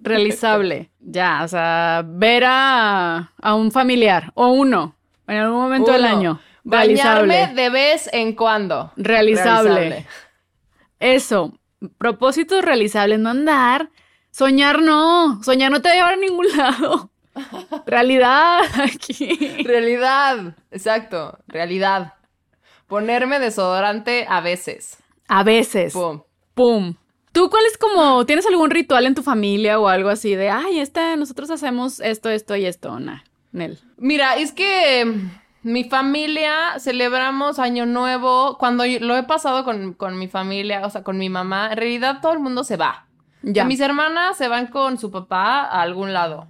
[0.00, 0.90] Realizable.
[1.06, 4.96] Ya, o sea, ver a, a un familiar o uno
[5.26, 6.40] en algún momento del año.
[6.62, 7.62] Bañarme Realizable.
[7.62, 8.90] de vez en cuando.
[8.96, 10.06] Realizable.
[10.98, 11.52] Eso.
[11.98, 13.90] Propósitos realizables, no andar.
[14.30, 15.42] Soñar no.
[15.42, 17.10] Soñar no te va a llevar a ningún lado.
[17.86, 19.62] Realidad aquí.
[19.64, 20.56] Realidad.
[20.70, 21.38] Exacto.
[21.46, 22.14] Realidad.
[22.86, 24.98] Ponerme desodorante a veces.
[25.28, 25.92] A veces.
[25.92, 26.22] Pum.
[26.54, 26.94] Pum.
[27.32, 30.78] ¿Tú cuál es como, tienes algún ritual en tu familia o algo así de, ay,
[30.78, 32.96] este, nosotros hacemos esto, esto y esto?
[33.50, 33.80] Nel.
[33.96, 35.20] Mira, es que
[35.64, 38.56] mi familia celebramos Año Nuevo.
[38.58, 42.20] Cuando lo he pasado con, con mi familia, o sea, con mi mamá, en realidad
[42.20, 43.06] todo el mundo se va.
[43.42, 43.64] Ya.
[43.64, 46.48] Mis hermanas se van con su papá a algún lado.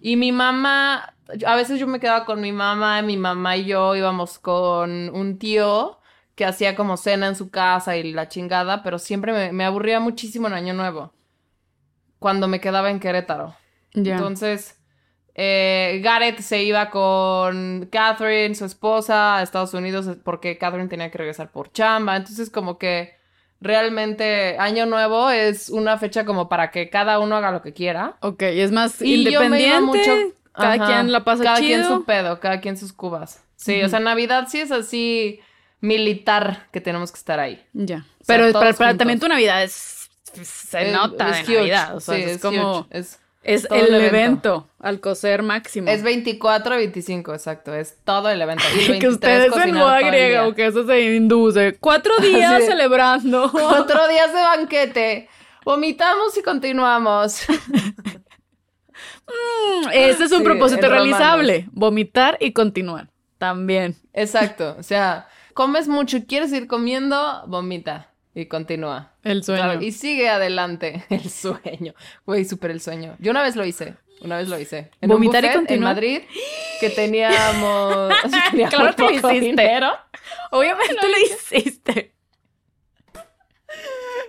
[0.00, 1.14] Y mi mamá,
[1.44, 5.38] a veces yo me quedaba con mi mamá, mi mamá y yo íbamos con un
[5.38, 5.98] tío
[6.36, 9.98] que hacía como cena en su casa y la chingada, pero siempre me, me aburría
[9.98, 11.12] muchísimo en Año Nuevo,
[12.20, 13.56] cuando me quedaba en Querétaro.
[13.92, 14.75] Entonces,
[15.38, 21.18] eh, Gareth se iba con Catherine, su esposa, a Estados Unidos porque Catherine tenía que
[21.18, 22.16] regresar por chamba.
[22.16, 23.14] Entonces, como que
[23.60, 28.16] realmente Año Nuevo es una fecha como para que cada uno haga lo que quiera.
[28.20, 29.68] Ok, es más Y yo me independiente.
[29.68, 30.34] iba mucho.
[30.52, 31.68] Cada Ajá, quien la pasa Cada chido.
[31.68, 33.42] quien su pedo, cada quien sus cubas.
[33.56, 35.40] Sí, o sea, Navidad sí es así
[35.80, 37.62] militar que tenemos que estar ahí.
[37.74, 37.98] Ya.
[38.22, 39.06] sea, Pero para, para juntos.
[39.06, 40.08] Navidad tu Navidad es.
[40.42, 41.58] Se nota es de huge.
[41.58, 41.96] Navidad.
[41.96, 42.80] O sea, Sí, es, es como.
[42.80, 42.98] huge.
[42.98, 44.16] Es, Es todo el el evento.
[44.16, 44.68] evento.
[44.80, 45.88] al coser máximo.
[45.88, 47.74] es 24 y 25, exacto.
[47.74, 48.64] Es todo el evento.
[48.76, 50.46] Y el que 23 ustedes en moda griega día.
[50.48, 51.76] o que eso se induce.
[51.80, 53.50] Cuatro días celebrando.
[53.52, 55.28] Cuatro días de banquete.
[55.64, 57.42] Vomitamos y continuamos.
[59.92, 61.06] Ese es un Sí, propósito romanos.
[61.08, 61.68] realizable.
[61.72, 63.08] Vomitar y continuar.
[63.38, 63.96] También.
[64.12, 64.76] Exacto.
[64.78, 69.12] O sea, comes mucho y quieres ir comiendo, vomita y continúa.
[69.24, 69.62] El sueño.
[69.62, 71.94] Claro, y sigue adelante el sueño.
[72.26, 73.16] Güey, súper el sueño.
[73.18, 73.94] Yo una vez lo hice.
[74.20, 74.90] Una vez lo hice.
[75.00, 75.90] En un ¿Vomitar y buffet continuar?
[75.90, 76.20] En Madrid,
[76.78, 78.12] que teníamos.
[78.50, 79.40] teníamos Claro que lo hiciste.
[79.40, 79.90] dinero.
[80.50, 82.14] Obviamente lo hiciste.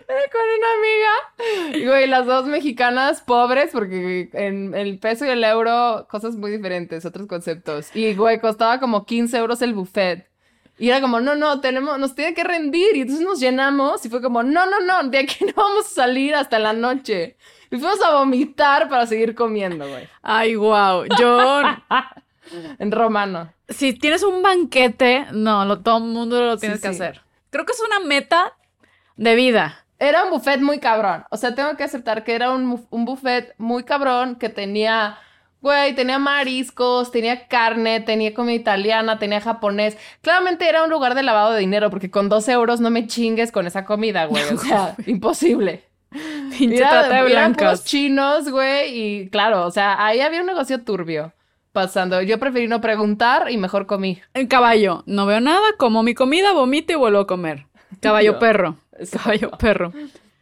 [0.07, 1.77] con una amiga.
[1.77, 6.51] Y, güey, las dos mexicanas pobres, porque en el peso y el euro, cosas muy
[6.51, 7.93] diferentes, otros conceptos.
[7.93, 10.29] Y, güey, costaba como 15 euros el buffet.
[10.79, 12.95] Y era como, no, no, tenemos, nos tiene que rendir.
[12.95, 15.89] Y entonces nos llenamos y fue como, no, no, no, de aquí no vamos a
[15.89, 17.37] salir hasta la noche.
[17.71, 20.07] Y fuimos a vomitar para seguir comiendo, güey.
[20.21, 21.05] Ay, wow.
[21.19, 21.61] Yo,
[22.79, 23.51] En romano.
[23.67, 27.01] si tienes un banquete, no, lo, todo el mundo lo tienes Sí, que sí.
[27.03, 27.21] hacer.
[27.49, 28.53] Creo que es una meta
[29.17, 29.83] de vida.
[29.99, 31.25] Era un buffet muy cabrón.
[31.31, 35.17] O sea, tengo que aceptar que era un, un buffet muy cabrón que tenía,
[35.61, 39.97] güey, tenía mariscos, tenía carne, tenía comida italiana, tenía japonés.
[40.21, 43.51] Claramente era un lugar de lavado de dinero porque con 12 euros no me chingues
[43.51, 44.43] con esa comida, güey.
[44.53, 45.83] O sea, imposible.
[46.57, 47.83] Pinche trata de blancas.
[47.83, 51.33] chinos, güey, y claro, o sea, ahí había un negocio turbio
[51.73, 52.21] pasando.
[52.21, 54.19] Yo preferí no preguntar y mejor comí.
[54.33, 57.65] El caballo, no veo nada, como mi comida, vomito y vuelvo a comer.
[57.99, 58.77] Caballo perro.
[59.11, 59.93] Caballo perro.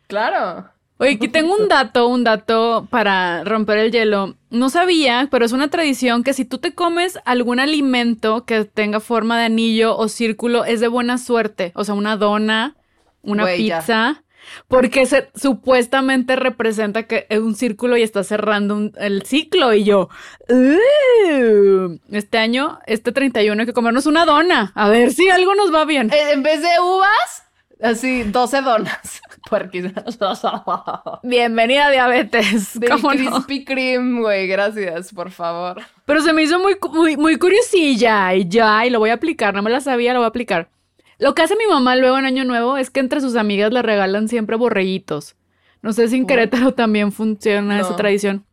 [0.07, 0.69] Claro.
[0.97, 4.35] Oye, aquí tengo un dato, un dato para romper el hielo.
[4.49, 9.01] No sabía, pero es una tradición que si tú te comes algún alimento que tenga
[9.01, 11.73] forma de anillo o círculo, es de buena suerte.
[11.75, 12.77] O sea, una dona,
[13.23, 13.79] una Güey, ya.
[13.79, 14.21] pizza.
[14.67, 19.73] Porque se, supuestamente representa que es un círculo y está cerrando un- el ciclo.
[19.73, 20.07] Y yo,
[20.47, 24.71] "Uh, este año, este 31, hay que comernos una dona.
[24.75, 26.11] A ver si algo nos va bien.
[26.13, 27.43] Eh, En vez de uvas,
[27.81, 29.21] así, 12 donas.
[31.23, 32.79] Bienvenida a diabetes.
[32.79, 33.09] De ¿Cómo?
[33.09, 35.81] Krispy Kreme, güey, gracias, por favor.
[36.05, 39.53] Pero se me hizo muy, muy, muy curiosilla y ya, y lo voy a aplicar,
[39.53, 40.69] no me la sabía, lo voy a aplicar.
[41.17, 43.81] Lo que hace mi mamá luego en Año Nuevo es que entre sus amigas le
[43.81, 45.35] regalan siempre borreguitos.
[45.81, 46.27] No sé si en.
[46.27, 48.45] Querétaro también funciona esa tradición.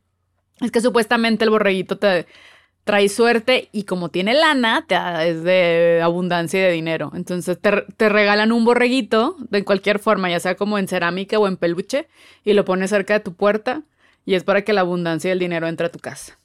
[0.61, 2.27] Es que supuestamente el borreguito te
[2.85, 4.97] trae suerte y como tiene lana, te
[5.29, 7.12] es de abundancia y de dinero.
[7.14, 11.47] Entonces te, te regalan un borreguito de cualquier forma, ya sea como en cerámica o
[11.47, 12.09] en peluche,
[12.45, 13.83] y lo pones cerca de tu puerta
[14.25, 16.38] y es para que la abundancia y el dinero entre a tu casa.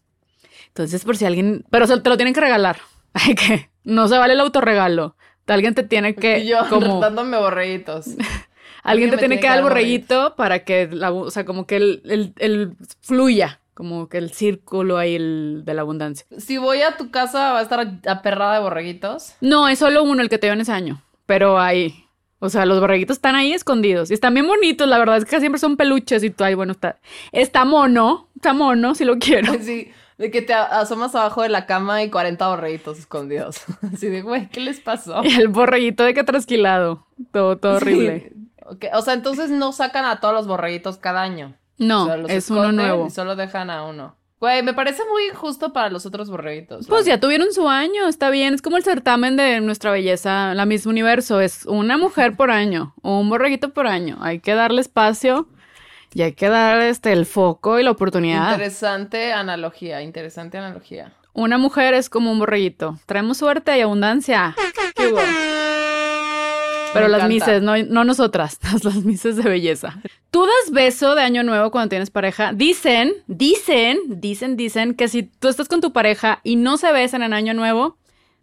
[0.68, 1.66] Entonces, por si alguien.
[1.72, 2.78] Pero se- te lo tienen que regalar.
[3.14, 5.16] Ay, que no se vale el autorregalo.
[5.48, 6.40] Alguien te tiene que.
[6.40, 8.06] y yo como, dándome borreguitos.
[8.84, 10.16] alguien te tiene que dar el borreguito.
[10.16, 10.88] borreguito para que.
[10.92, 13.60] La, o sea, como que el, el- el fluya.
[13.78, 16.26] Como que el círculo ahí el, de la abundancia.
[16.40, 19.36] Si voy a tu casa, va a estar aperrada de borreguitos.
[19.40, 21.04] No, es solo uno el que te dio en ese año.
[21.28, 21.94] Pero ahí.
[22.40, 24.10] O sea, los borreguitos están ahí escondidos.
[24.10, 26.72] Y están bien bonitos, la verdad es que siempre son peluches y tú, ay, bueno,
[26.72, 26.98] está.
[27.32, 28.30] Está mono.
[28.36, 29.52] Está mono, si lo quiero.
[29.60, 33.62] Así, de que te asomas abajo de la cama y 40 borreguitos escondidos.
[33.94, 35.24] Así de, güey, ¿qué les pasó?
[35.24, 37.06] Y el borreguito de que trasquilado.
[37.32, 38.32] Todo, todo horrible.
[38.32, 38.88] Sí.
[38.92, 41.56] O sea, entonces no sacan a todos los borreguitos cada año.
[41.78, 43.08] No, O sea, los es uno nuevo.
[43.08, 44.16] Y solo dejan a uno.
[44.40, 46.86] Güey, me parece muy injusto para los otros borreguitos.
[46.88, 48.54] Pues ya tuvieron su año, está bien.
[48.54, 51.42] Es como el certamen de nuestra belleza, la misma universo.
[51.42, 54.18] Es una mujer por año, un borreguito por año.
[54.22, 55.48] Hay que darle espacio
[56.14, 58.52] y hay que dar este, el foco y la oportunidad.
[58.52, 61.14] Interesante analogía, interesante analogía.
[61.34, 63.00] Una mujer es como un borreguito.
[63.08, 64.56] Traemos suerte y abundancia.
[64.96, 65.20] ¿Qué hubo?
[66.94, 67.46] Pero Me las encanta.
[67.46, 70.02] mises, no, no nosotras, las, las mises de belleza.
[70.32, 72.54] Tú das beso de año nuevo cuando tienes pareja.
[72.54, 77.24] Dicen, dicen, dicen, dicen que si tú estás con tu pareja y no se besan
[77.24, 77.98] en año nuevo,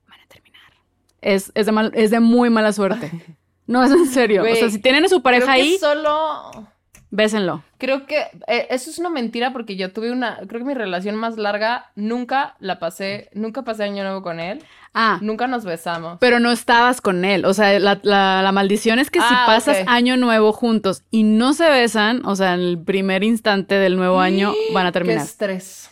[0.08, 0.72] van a terminar.
[1.20, 3.10] Es, es, de, mal- es de muy mala suerte.
[3.66, 4.42] No, es en serio.
[4.42, 6.68] o sea, si tienen a su pareja Creo que ahí, solo...
[7.14, 7.62] bésenlo.
[7.78, 10.38] Creo que eh, eso es una mentira porque yo tuve una...
[10.48, 13.28] Creo que mi relación más larga nunca la pasé...
[13.34, 14.62] Nunca pasé año nuevo con él.
[14.94, 16.18] Ah, Nunca nos besamos.
[16.20, 17.44] pero no estabas con él.
[17.44, 21.22] O sea, la, la- la maldición es que si Ah, pasas año nuevo juntos y
[21.24, 24.92] no se besan, o sea, en el primer instante del nuevo año van a Qué
[24.94, 25.24] terminar.
[25.24, 25.90] estrés.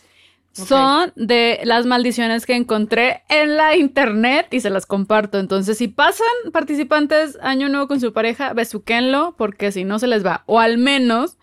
[0.53, 5.39] Son de las maldiciones que encontré en la internet y se las comparto.
[5.39, 10.23] Entonces, si pasan participantes año nuevo con su pareja, besuquenlo porque si no se les
[10.25, 10.43] va.
[10.45, 11.37] O al menos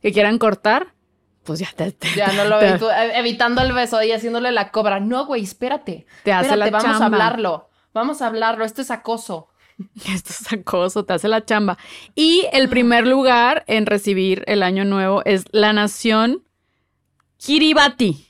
[0.00, 0.94] que quieran cortar,
[1.44, 4.50] pues ya te, te- Ya no lo te- tú, eh, evitando el beso y haciéndole
[4.50, 4.98] la cobra.
[4.98, 6.06] No, güey, espérate.
[6.22, 7.68] Te hace espérate, la vamos a hablarlo.
[7.92, 8.64] Vamos a hablarlo.
[8.64, 9.48] Esto es acoso.
[10.08, 11.76] Esto es acoso, te hace la chamba.
[12.14, 16.44] Y el primer lugar en recibir el año nuevo es la nación
[17.36, 18.28] Kiribati.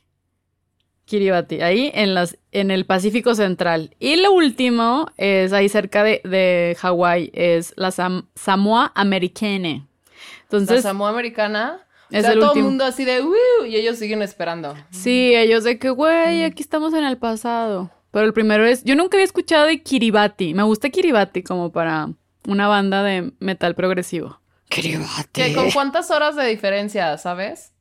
[1.06, 3.94] Kiribati, ahí en, las, en el Pacífico Central.
[4.00, 9.68] Y lo último es ahí cerca de, de Hawái, es la Sam- Samoa Americana.
[9.68, 11.80] La Entonces, Samoa americana.
[12.10, 14.74] O Es sea, el todo el mundo así de "Woo", y ellos siguen esperando.
[14.90, 17.90] sí, ellos de que, güey, aquí estamos en el pasado.
[18.10, 20.54] Pero el primero es, yo nunca había escuchado de Kiribati.
[20.54, 22.10] Me gusta Kiribati como para
[22.46, 24.38] una banda de metal progresivo.
[24.68, 25.28] Kiribati.
[25.32, 27.72] ¿Qué, ¿Con cuántas horas de diferencia, sabes?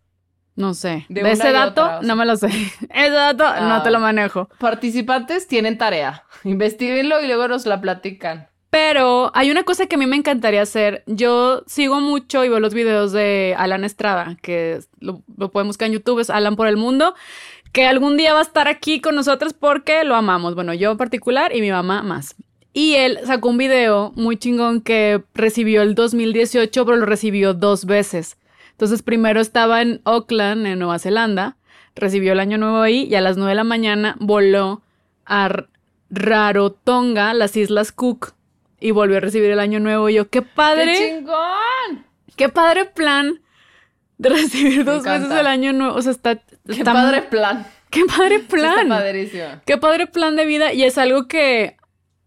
[0.55, 1.05] No sé.
[1.09, 2.07] De ese dato, otra, o sea.
[2.07, 2.47] no me lo sé.
[2.93, 3.81] Ese dato no Ah.
[3.83, 4.49] te lo manejo.
[4.59, 6.23] Participantes tienen tarea.
[6.43, 8.47] Investíguenlo y luego nos la platican.
[8.69, 11.03] Pero hay una cosa que a mí me encantaría hacer.
[11.07, 15.87] Yo sigo mucho y veo los videos de Alan Estrada, que lo, lo pueden buscar
[15.87, 17.13] en YouTube, es Alan por el Mundo,
[17.71, 20.55] que algún día va a estar aquí con nosotros porque lo amamos.
[20.55, 22.35] Bueno, yo en particular y mi mamá más.
[22.73, 27.85] Y él sacó un video muy chingón que recibió el 2018, pero lo recibió dos
[27.85, 28.37] veces.
[28.73, 31.57] Entonces, primero estaba en Auckland, en Nueva Zelanda,
[31.95, 34.81] recibió el año nuevo ahí y a las 9 de la mañana voló
[35.25, 35.65] a
[36.09, 38.33] Rarotonga, las Islas Cook,
[38.79, 40.09] y volvió a recibir el año nuevo.
[40.09, 42.05] Y yo, qué ¡Qué padre, chingón!
[42.35, 43.39] qué padre plan
[44.17, 45.95] de recibir dos veces el año nuevo.
[45.95, 46.35] O sea, está...
[46.35, 47.65] ¡Qué padre plan!
[47.89, 48.79] Qué padre plan.
[48.79, 49.45] Está padrísimo.
[49.65, 51.77] Qué padre plan de vida y es algo que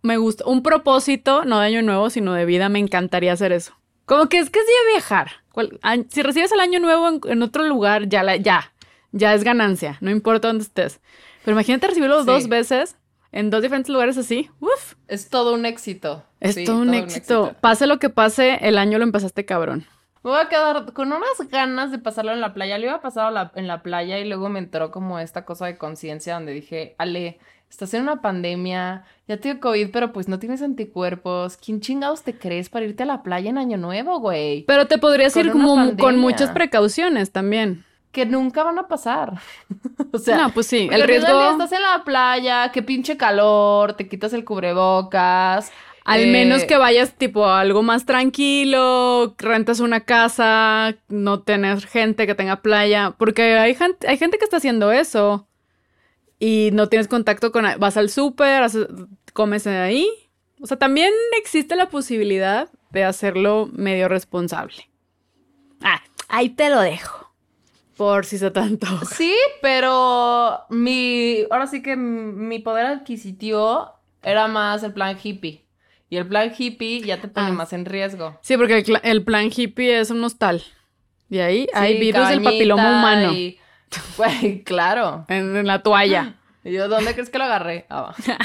[0.03, 0.45] me gusta.
[0.47, 2.69] Un propósito, no de año nuevo, sino de vida.
[2.69, 3.75] Me encantaría hacer eso.
[4.05, 5.31] Como que es que es día viajar.
[5.57, 8.73] Cual- a- Si recibes el año nuevo en, en otro lugar, ya, la, ya,
[9.13, 9.97] ya es ganancia.
[10.03, 11.01] No importa dónde estés.
[11.45, 12.27] Pero imagínate recibirlo Sí.
[12.27, 12.97] dos veces
[13.33, 14.51] en dos diferentes lugares así.
[14.61, 16.25] Uf, Es todo un éxito.
[16.41, 17.55] es Sí, todo un éxito.
[17.63, 19.87] Pase lo que pase, el año lo empezaste cabrón.
[20.27, 22.79] Me voy a quedar con unas ganas de pasarlo en la playa.
[22.79, 25.67] Lo iba a pasar la- en la playa y luego me entró como esta cosa
[25.67, 27.39] de conciencia donde dije, Ale,
[27.71, 31.57] estás en una pandemia, ya te dio COVID, pero pues no tienes anticuerpos.
[31.57, 34.65] ¿Quién chingados te crees para irte a la playa en Año Nuevo, güey?
[34.65, 37.85] Pero te podrías Con ir como con muchas precauciones también.
[38.11, 39.35] Que nunca van a pasar.
[40.13, 41.53] o sea, no, pues sí, el riesgo...
[41.53, 45.71] Estás en la playa, qué pinche calor, te quitas el cubrebocas.
[46.07, 51.85] Al eh, menos que vayas tipo a algo más tranquilo, rentas una casa, no tener
[51.85, 55.49] gente que tenga playa, porque hay gente, hay gente que está haciendo eso
[56.39, 58.71] y no tienes contacto con, vas al súper,
[59.33, 60.09] comes ahí.
[60.61, 64.89] O sea, también existe la posibilidad de hacerlo medio responsable.
[65.83, 67.35] Ah, ahí te lo dejo.
[67.97, 69.05] Por si se te antoja.
[69.07, 73.91] Sí, pero mi, ahora sí que mi poder adquisitivo
[74.23, 75.66] era más el plan hippie.
[76.09, 77.53] Y el plan hippie ya te pone Ah.
[77.53, 78.39] más en riesgo.
[78.43, 80.63] Sí, porque el, plan hippie es un hostal.
[81.29, 83.59] Y ahí hay virus del papiloma humano y-
[84.17, 85.25] Güey, claro.
[85.29, 86.37] en, en la toalla.
[86.65, 87.87] Y yo, ¿dónde crees que lo agarré?
[87.91, 88.39] Ah, va.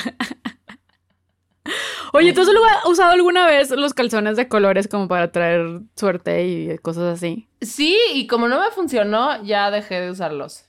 [2.13, 6.45] Oye, ¿tú solo has usado alguna vez los calzones de colores como para traer suerte
[6.45, 7.47] y cosas así?
[7.61, 10.65] Sí, y como no me funcionó, ya dejé de usarlos.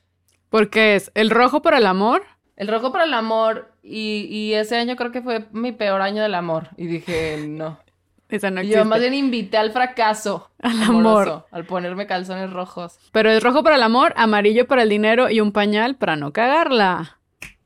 [0.50, 2.22] Porque es el rojo para el amor.
[2.62, 6.22] El rojo para el amor y, y ese año creo que fue mi peor año
[6.22, 6.68] del amor.
[6.76, 7.76] Y dije, no.
[8.28, 8.78] Esa no existe.
[8.78, 10.48] yo más bien invité al fracaso.
[10.62, 11.46] Al amoroso, amor.
[11.50, 13.00] Al ponerme calzones rojos.
[13.10, 16.32] Pero es rojo para el amor, amarillo para el dinero y un pañal para no
[16.32, 17.18] cagarla.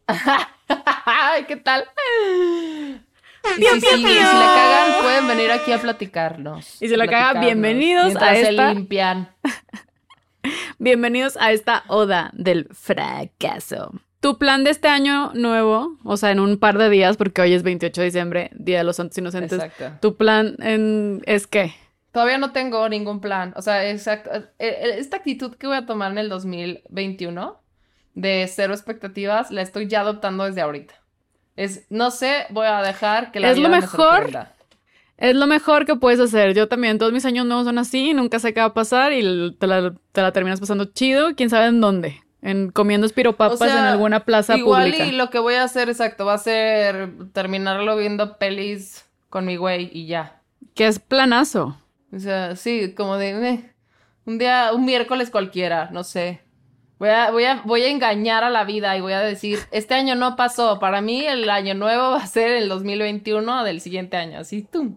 [1.04, 1.84] Ay, ¿qué tal?
[3.58, 6.82] Y si, si- si la cagan, pueden venir aquí a platicarnos.
[6.82, 9.28] Y si la cagan, bienvenidos a mientras se esta- limpian.
[10.78, 13.92] Bienvenidos a esta oda del fracaso.
[14.26, 17.52] Tu plan de este año nuevo, o sea, en un par de días, porque hoy
[17.52, 19.52] es 28 de diciembre, Día de los Santos Inocentes.
[19.62, 19.98] Exacto.
[20.00, 21.74] Tu plan en- es qué?
[22.10, 23.52] Todavía no tengo ningún plan.
[23.56, 24.30] O sea, exacto.
[24.34, 27.60] eh, eh, Esta actitud que voy a tomar en el 2021
[28.14, 30.94] de cero expectativas, la estoy ya adoptando desde ahorita.
[31.54, 34.46] Es, no sé, voy a dejar que la Es lo vida me mejor.
[35.18, 36.52] Es lo mejor que puedes hacer.
[36.54, 39.20] Yo también, todos mis años nuevos son así, nunca sé qué va a pasar y
[39.20, 42.22] l- te la, te la terminas pasando chido, quién sabe en dónde.
[42.46, 45.04] En comiendo espiropapas O sea, en alguna plaza Igual pública.
[45.04, 49.56] y lo que voy a hacer, exacto, va a ser terminarlo viendo pelis con mi
[49.56, 50.40] güey y ya.
[50.74, 51.76] Que es planazo.
[52.14, 53.74] O sea, sí, como de eh,
[54.26, 56.40] un día, un miércoles cualquiera, no sé.
[57.00, 59.94] Voy a, voy a, voy a engañar a la vida y voy a decir, este
[59.94, 60.78] año no pasó.
[60.78, 64.38] Para mí el año nuevo va a ser el 2021 del siguiente año.
[64.38, 64.96] Así, tú.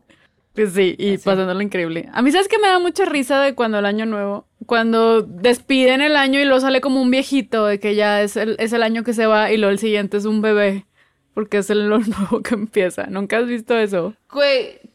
[0.60, 1.24] Pues sí, y Así.
[1.24, 2.10] pasándolo increíble.
[2.12, 4.46] A mí, ¿sabes que me da mucha risa de cuando el año nuevo?
[4.66, 8.58] Cuando despiden el año y luego sale como un viejito, de que ya es el,
[8.60, 10.86] es el año que se va y luego el siguiente es un bebé.
[11.34, 13.06] Porque es el lo nuevo que empieza.
[13.06, 14.16] ¿Nunca has visto eso?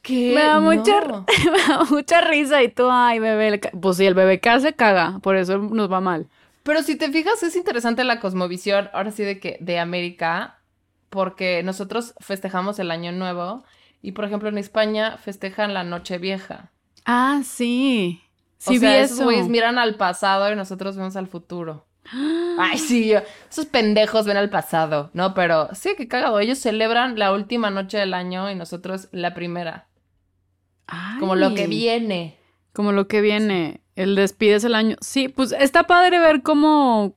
[0.06, 1.24] Me da, mucha, No.
[1.50, 3.58] me da mucha risa y tú, ay, bebé.
[3.80, 5.18] Pues si el bebé se caga.
[5.22, 6.26] Por eso nos va mal.
[6.62, 10.58] Pero si te fijas, es interesante la cosmovisión, ahora sí de que de América,
[11.08, 13.64] porque nosotros festejamos el año nuevo
[14.04, 16.70] y, por ejemplo, en España festejan la noche vieja.
[17.06, 18.20] Ah, sí.
[18.58, 19.24] Sí o sea, vi esos eso.
[19.24, 21.86] güeyes miran al pasado y nosotros vemos al futuro.
[22.58, 25.34] Ay, sí, yo- esos pendejos ven al pasado, ¿no?
[25.34, 26.38] Pero sí, qué cagado.
[26.38, 29.88] Ellos celebran la última noche del año y nosotros la primera.
[31.18, 31.68] Como lo que Ay.
[31.68, 32.38] viene.
[32.74, 34.96] Como lo que viene, el despides el año.
[35.00, 37.16] Sí, pues está padre ver cómo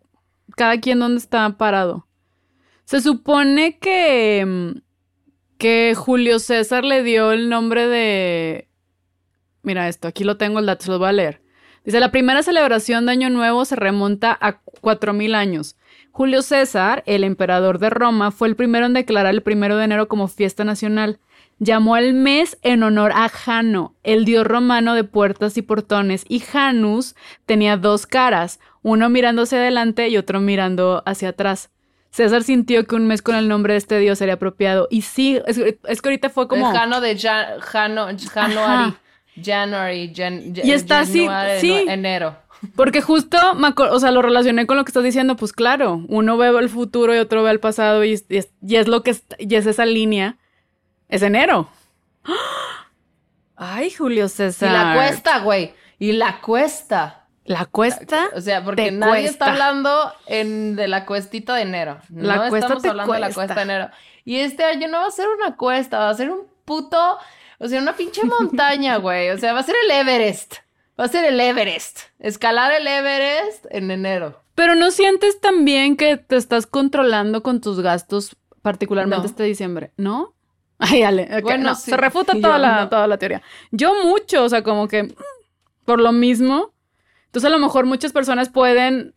[0.56, 2.08] cada quien dónde está parado.
[2.86, 4.78] Se supone que, mm,
[5.58, 8.68] que Julio César le dio el nombre de...
[9.64, 11.42] Mira esto, aquí lo tengo el dato, se lo voy a leer.
[11.84, 15.78] Dice, la primera celebración de Año Nuevo se remonta a 4.000 años.
[16.12, 20.08] Julio César, el emperador de Roma, fue el primero en declarar el primero de enero
[20.08, 21.20] como fiesta nacional.
[21.60, 26.40] Llamó al mes en honor a Jano, el dios romano de puertas y portones, y
[26.40, 27.16] Janus
[27.46, 31.72] tenía dos caras, uno mirando hacia adelante y otro mirando hacia atrás.
[32.12, 34.88] César sintió que un mes con el nombre de este dios sería apropiado.
[34.90, 36.72] Y sí, es, es que ahorita fue como...
[36.72, 38.94] De Jano de Jan, Jano, January.
[39.44, 41.28] January, Jan, Y está así,
[41.60, 41.86] sí.
[41.88, 42.36] enero.
[42.76, 43.38] Porque justo,
[43.92, 47.14] o sea, lo relacioné con lo que estás diciendo, pues claro, uno ve el futuro
[47.14, 49.68] y otro ve el pasado y, y es, y es lo que es, y es
[49.68, 50.38] esa línea.
[51.08, 51.70] Es enero.
[53.56, 54.72] Ay, Julio Y César.
[54.72, 55.74] la cuesta, güey.
[56.00, 57.27] Y la cuesta.
[57.48, 58.30] ¿La cuesta?
[58.36, 59.30] O sea, porque nadie cuesta.
[59.32, 61.98] está hablando en, de la cuestita de enero.
[62.14, 63.56] La no cuesta estamos hablando de la cuesta.
[63.56, 63.90] de enero.
[64.26, 67.18] Y este año no va a ser una cuesta, va a ser un puto,
[67.60, 69.30] o sea, una pinche montaña, güey.
[69.30, 70.56] O sea, va a ser el Everest.
[71.00, 72.00] Va a ser el Everest.
[72.20, 74.42] Escalar el Everest en enero.
[74.56, 79.30] Pero no sientes también que te estás controlando con tus gastos, particularmente No.
[79.30, 80.34] este diciembre, ¿no?
[80.80, 81.92] Ay, Ale, ok, Bueno, no, sí.
[81.92, 82.90] se refuta Yo toda la, no.
[82.90, 83.42] toda la teoría.
[83.72, 85.14] Yo mucho, o sea, como que mm,
[85.86, 86.74] por lo mismo.
[87.28, 89.14] Entonces, a lo mejor muchas personas pueden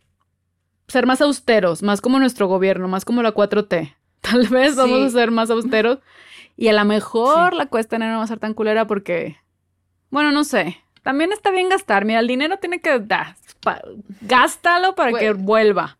[0.87, 3.95] ser más austeros, más como nuestro gobierno, más como la 4T.
[4.21, 5.99] Tal vez vamos a ser más austeros.
[6.57, 9.37] Y a lo mejor la cuesta no va a ser tan culera porque,
[10.09, 10.77] bueno, no sé.
[11.01, 12.05] También está bien gastar.
[12.05, 13.35] Mira, el dinero tiene que dar.
[13.63, 13.81] pa-
[14.21, 15.97] gástalo para que vuelva.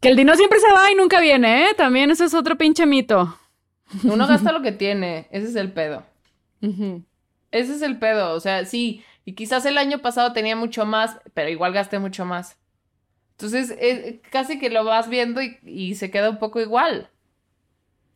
[0.00, 1.74] Que el dinero siempre se va y nunca viene, ¿eh?
[1.74, 3.38] También eso es otro pinche mito.
[4.02, 5.28] Uno gasta lo que tiene.
[5.30, 6.04] Ese es el pedo.
[7.50, 8.34] Ese es el pedo.
[8.34, 9.02] O sea, sí.
[9.24, 12.56] Y quizás el año pasado tenía mucho más, pero igual gasté mucho más.
[13.32, 17.08] Entonces, eh, casi que lo vas viendo y, y se queda un poco igual.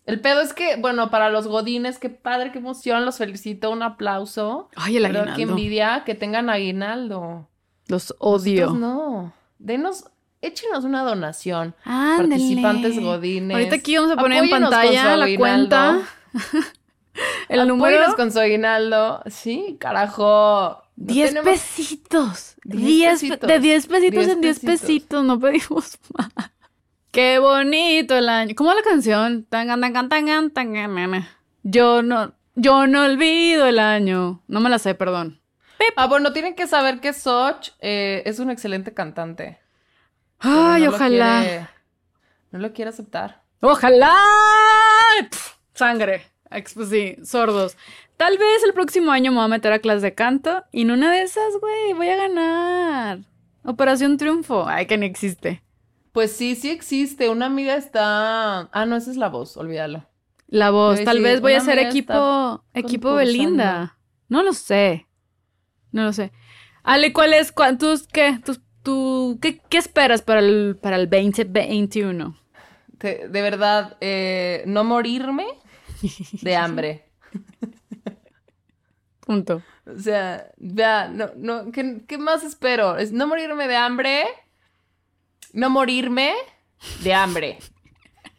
[0.06, 3.82] El pedo es que, bueno, para los godines, qué padre, qué emoción, los felicito, un
[3.82, 4.70] aplauso.
[4.74, 5.52] Ay, el Pero qué aguinaldo.
[5.54, 7.46] envidia que tengan aguinaldo.
[7.88, 8.66] Los odio.
[8.68, 9.32] Nosotros no.
[9.59, 10.04] Denos,
[10.40, 11.74] échenos una donación.
[11.84, 12.28] Ándale.
[12.30, 13.54] Participantes godines.
[13.54, 15.68] Ahorita aquí vamos a poner en Apóyenos pantalla la aguinaldo.
[15.68, 16.00] cuenta.
[17.48, 18.14] el número.
[18.16, 19.22] Con su aguinaldo.
[19.26, 20.82] Sí, carajo.
[21.01, 22.55] No 10 tenemos- pesitos.
[22.64, 23.49] 10 10 pesitos.
[23.49, 24.80] de 10 pesitos 10 en 10 pesitos.
[24.80, 25.24] pesitos.
[25.24, 26.51] No pedimos más.
[27.12, 28.55] Qué bonito el año.
[28.57, 29.44] ¿Cómo la canción?
[29.49, 31.28] Tangan, tangan, tangan, tangan, nana.
[31.62, 34.42] Yo no, yo no olvido el año.
[34.49, 35.40] No me la sé, perdón.
[35.96, 39.59] Ah, bueno, tienen que saber que Soch eh, es un excelente cantante.
[40.40, 41.40] Ay, no lo ojalá.
[41.42, 41.68] quiere-
[42.51, 43.42] no lo quiere aceptar.
[43.61, 44.14] Ojalá.
[45.30, 46.26] Pf, sangre.
[46.74, 47.76] Pues sí, sordos.
[48.18, 50.90] Tal vez el próximo año me voy a meter a clase de canto y en
[50.90, 53.20] una de esas, güey, voy a ganar.
[53.64, 54.66] Operación Triunfo.
[54.68, 55.62] Ay, que ni existe.
[56.12, 57.28] Pues sí, sí existe.
[57.28, 58.68] Una amiga está.
[58.72, 60.04] Ah, no, esa es la voz, olvídalo.
[60.48, 61.02] La voz.
[61.04, 63.14] Tal sí, vez voy a ser equipo, equipo.
[63.14, 63.96] Belinda.
[64.28, 65.06] No lo sé.
[65.92, 66.32] No lo sé.
[66.82, 67.54] Ale, ¿cuál es?
[67.78, 68.40] tus- qué?
[68.44, 72.36] Tus- tú, ¿qué, qué esperas para el, para el 2021?
[72.98, 75.46] Te- de verdad, eh, no morirme
[76.42, 77.04] de hambre.
[79.28, 79.62] Punto.
[79.84, 82.96] O sea, vea, no, no, ¿qué, qué más espero?
[82.96, 84.24] Es no morirme de hambre,
[85.52, 86.32] no morirme
[87.02, 87.58] de hambre.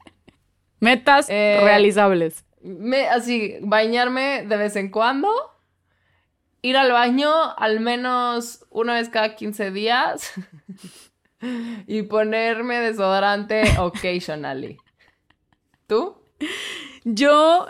[0.79, 2.43] Metas Eh, realizables.
[2.63, 5.29] Me, así, bañarme de vez en cuando,
[6.63, 10.33] ir al baño al menos una vez cada 15 días
[11.85, 14.79] y ponerme desodorante occasionally.
[15.85, 16.19] ¿Tú?
[17.03, 17.67] Yo,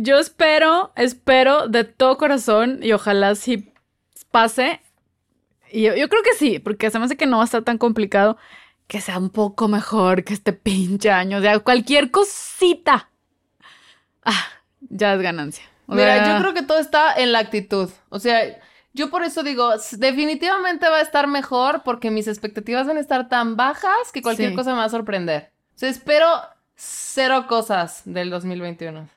[0.00, 3.72] yo espero, espero de todo corazón y ojalá sí
[4.30, 4.80] pase.
[5.70, 7.62] Y yo, yo creo que sí, porque se me hace que no va a estar
[7.62, 8.36] tan complicado
[8.86, 11.38] que sea un poco mejor que este pinche año.
[11.38, 13.10] O sea, cualquier cosita.
[14.24, 14.46] Ah,
[14.80, 15.64] ya es ganancia.
[15.86, 17.90] O Mira, sea, yo creo que todo está en la actitud.
[18.08, 18.40] O sea,
[18.94, 23.28] yo por eso digo, definitivamente va a estar mejor porque mis expectativas van a estar
[23.28, 24.56] tan bajas que cualquier Sí.
[24.56, 25.50] cosa me va a sorprender.
[25.74, 26.26] O sea, espero
[26.74, 29.08] cero cosas del 2021.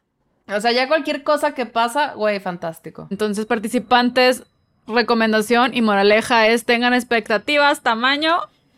[0.47, 3.07] O sea, ya cualquier cosa que pasa, güey, fantástico.
[3.09, 4.43] Entonces, participantes,
[4.87, 8.37] recomendación y moraleja es tengan expectativas tamaño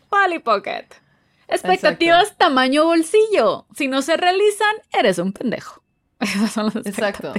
[0.09, 0.86] Polly Pocket.
[1.47, 3.66] Expectativas tamaño bolsillo.
[3.76, 5.84] Si no se realizan, eres un pendejo.
[6.20, 7.34] Esas son las Exacto.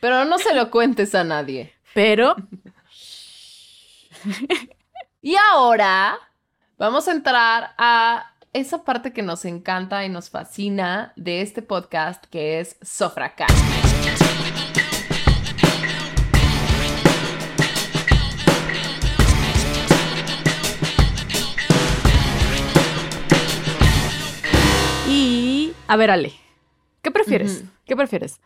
[0.00, 1.72] Pero no se lo cuentes a nadie.
[1.94, 2.36] Pero
[5.22, 6.18] Y ahora
[6.78, 12.24] vamos a entrar a esa parte que nos encanta y nos fascina de este podcast
[12.26, 13.48] que es Sofracar.
[25.08, 26.32] Y, a ver, Ale,
[27.02, 27.64] ¿qué prefieres?
[27.84, 28.40] ¿Qué prefieres?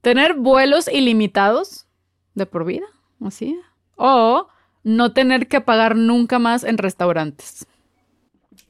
[0.00, 1.86] ¿Tener vuelos ilimitados
[2.34, 2.86] de por vida?
[3.22, 3.60] ¿Así?
[3.96, 4.48] ¿O
[4.84, 7.66] no tener que pagar nunca más en restaurantes?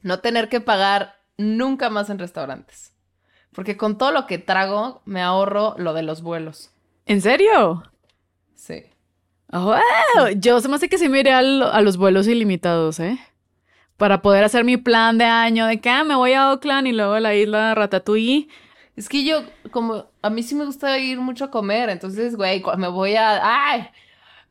[0.01, 2.93] No tener que pagar nunca más en restaurantes.
[3.53, 6.71] Porque con todo lo que trago me ahorro lo de los vuelos.
[7.05, 7.83] ¿En serio?
[8.55, 8.83] Sí.
[9.51, 9.77] ¡Wow!
[10.35, 13.19] Yo se me hace que sí me iré a los vuelos ilimitados, ¿eh?
[14.01, 16.91] para poder hacer mi plan de año de que ah, me voy a Oakland y
[16.91, 18.47] luego a la isla de Ratatouille.
[18.95, 22.63] Es que yo, como, a mí sí me gusta ir mucho a comer, entonces, güey,
[22.77, 23.87] me voy a, ay,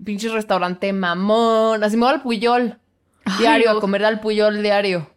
[0.05, 2.79] pinche restaurante mamón, así me voy al Puyol,
[3.41, 5.11] diario, Ay, a comer al Puyol diario.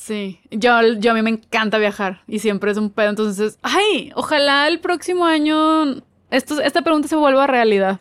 [0.00, 4.10] Sí, yo, yo a mí me encanta viajar y siempre es un pedo, entonces, ay,
[4.14, 5.96] ojalá el próximo año
[6.30, 8.00] esto, esta pregunta se vuelva realidad.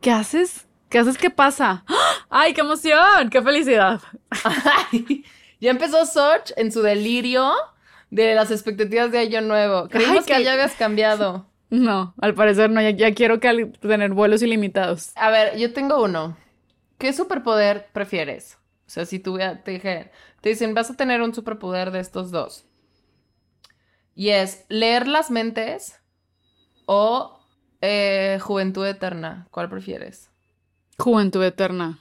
[0.00, 0.66] ¿Qué haces?
[0.88, 1.16] ¿Qué haces?
[1.18, 1.84] ¿Qué pasa?
[2.28, 3.30] ¡Ay, qué emoción!
[3.30, 4.00] ¡Qué felicidad!
[4.44, 5.24] Ay,
[5.60, 7.52] ya empezó Soch en su delirio
[8.10, 9.88] de las expectativas de Año Nuevo.
[9.88, 11.46] Creímos Ay, que que- ya habías cambiado.
[11.70, 15.12] No, al parecer no, ya, ya quiero que tener vuelos ilimitados.
[15.14, 16.36] A ver, yo tengo uno.
[16.98, 18.58] ¿Qué superpoder prefieres?
[18.86, 20.10] O sea, si tú te dije,
[20.42, 22.66] te dicen, vas a tener un superpoder de estos dos.
[24.14, 25.98] Y es leer las mentes
[26.84, 27.40] o
[27.80, 29.46] eh, juventud eterna.
[29.50, 30.28] ¿Cuál prefieres?
[30.98, 32.00] Juventud eterna.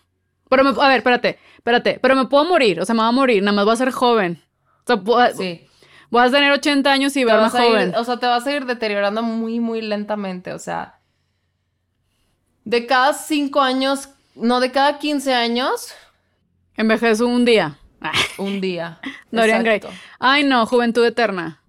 [0.49, 3.13] Pero me, a ver, espérate, espérate, pero me puedo morir, o sea, me voy a
[3.13, 4.43] morir, nada más voy a ser joven.
[4.83, 5.65] O sea, puedo- Sí.
[6.09, 7.95] voy a tener 80 años y verme ir- joven.
[7.95, 10.51] o sea, te vas a ir deteriorando muy, muy lentamente.
[10.51, 10.99] O sea,
[12.65, 15.93] de cada cinco años, no, de cada 15 años,
[16.75, 17.77] Envejezo un día.
[18.37, 18.99] Un día.
[19.31, 19.81] Dorian Gray.
[20.19, 21.61] Ay, no, juventud eterna.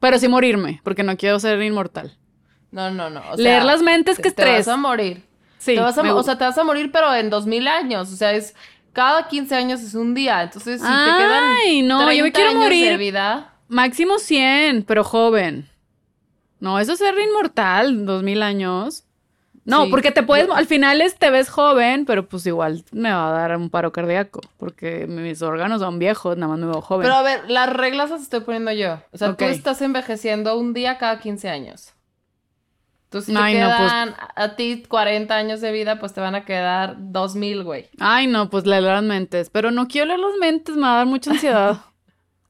[0.00, 2.16] Pero sí morirme, porque no quiero ser inmortal.
[2.70, 3.22] No, no, no.
[3.32, 4.66] o Leer las mentes, te- que Te estrés.
[4.66, 5.24] vas a morir.
[5.58, 8.12] Sí, Te vas a me o sea, te vas a morir, pero en 2000 años.
[8.12, 8.54] O sea, es
[8.92, 10.42] cada 15 años es un día.
[10.42, 12.90] Entonces, si te quedan Ay, no, yo me 30 quiero morir.
[12.92, 15.68] de vida, Máximo 100, pero joven.
[16.60, 19.04] No, eso es ser inmortal, 2000 años.
[19.68, 19.90] No, Sí.
[19.90, 23.32] porque te puedes, al final es, te ves joven, pero pues igual me va a
[23.32, 27.02] dar un paro cardíaco, porque mis órganos son viejos, nada más me veo joven.
[27.02, 28.98] Pero a ver, las reglas las estoy poniendo yo.
[29.12, 31.92] O sea, tú estás envejeciendo un día cada 15 años.
[33.04, 36.12] Entonces, si te Ay, no, pues- quedan a a ti 40 años de vida, pues
[36.12, 37.88] te van a quedar 2000, güey.
[37.98, 40.96] Ay, no, pues leer las mentes, pero no quiero leer las mentes, me va a
[40.98, 41.76] dar mucha ansiedad.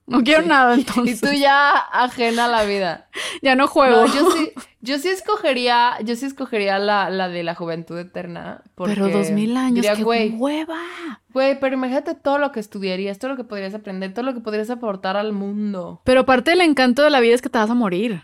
[0.09, 1.21] No quiero nada Y entonces.
[1.21, 3.09] tú ya ajena a la vida.
[3.43, 4.07] Ya no juego.
[4.07, 8.63] No, yo sí, yo sí escogería, yo sí escogería la, la de la juventud eterna.
[8.75, 10.81] Porque pero dos mil años, diría, qué güey, hueva.
[11.33, 14.41] Güey, pero imagínate todo lo que estudiarías, todo lo que podrías aprender, todo lo que
[14.41, 16.01] podrías aportar al mundo.
[16.05, 18.23] Pero aparte del encanto de la vida es que te vas a morir.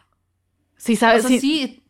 [0.76, 1.83] Si O sabes, sea, si- sí.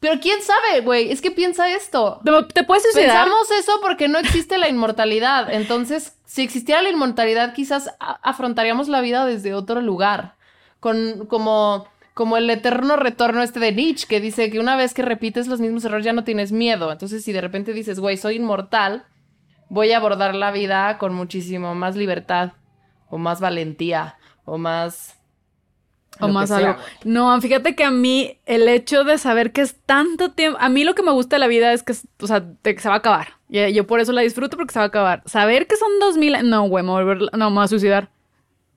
[0.00, 2.20] Pero quién sabe, güey, es que piensa esto.
[2.54, 3.24] te, puedes suicidar.
[3.24, 5.52] Pensamos eso porque no existe la inmortalidad.
[5.52, 10.36] Entonces, si existiera la inmortalidad, quizás afrontaríamos la vida desde otro lugar.
[10.80, 15.02] Con, como, como el eterno retorno este de Nietzsche, que dice que una vez que
[15.02, 16.90] repites los mismos errores ya no tienes miedo.
[16.90, 19.04] Entonces, si de repente dices, güey, soy inmortal,
[19.68, 22.52] voy a abordar la vida con muchísimo más libertad,
[23.10, 25.19] o más valentía, o más...
[26.18, 26.72] O lo más sea, algo.
[26.74, 26.84] güey.
[27.04, 30.84] No, fíjate que a mí el hecho de saber que es tanto tiempo, a mí
[30.84, 32.88] lo que me gusta de la vida es que, es- o sea, de que se
[32.88, 33.28] va a acabar.
[33.48, 35.22] Y yo por eso la disfruto porque se va a acabar.
[35.26, 37.68] Saber que son dos mil, no, güey, me voy a volver- no, me voy a
[37.68, 38.10] suicidar.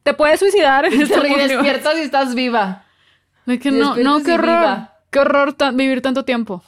[0.04, 2.86] Te puedes suicidar en este te despiertas y estás viva.
[3.46, 4.46] De que no, no, qué horror.
[4.48, 4.94] viva.
[5.12, 6.64] Qué horror ta- vivir tanto tiempo.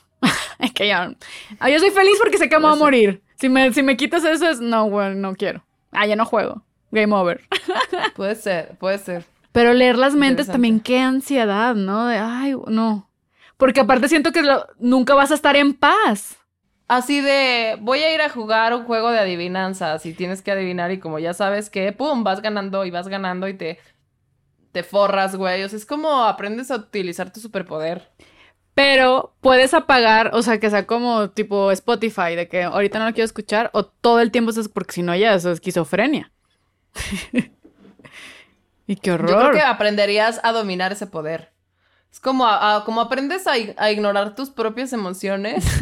[0.59, 1.13] es que ya.
[1.59, 3.07] Ah, yo soy feliz porque sé que me voy a Puede ser.
[3.09, 3.21] morir.
[3.39, 5.63] Si me, si me quitas eso es, no, güey, no quiero.
[5.91, 6.61] Ah, ya no juego.
[6.91, 7.41] Game over.
[8.15, 9.25] Puede ser, puede ser.
[9.55, 12.07] Pero leer las mentes también, qué ansiedad, ¿no?
[12.07, 13.09] De, ay, no.
[13.55, 16.35] Porque aparte siento que lo- nunca vas a estar en paz.
[16.89, 20.91] Así de, voy a ir a jugar un juego de adivinanzas y tienes que adivinar
[20.91, 23.79] y como ya sabes que, pum, vas ganando y vas ganando y te,
[24.73, 25.63] te forras, güey.
[25.63, 28.09] O sea, es como aprendes a utilizar tu superpoder.
[28.73, 33.13] Pero puedes apagar, o sea, que sea como tipo Spotify, de que ahorita no lo
[33.13, 36.33] quiero escuchar, o todo el tiempo es porque si no ya es esquizofrenia.
[38.87, 39.29] y qué horror.
[39.29, 41.51] Yo creo que aprenderías a dominar ese poder.
[42.11, 45.65] Es como, a- a- como aprendes a, a ignorar tus propias emociones.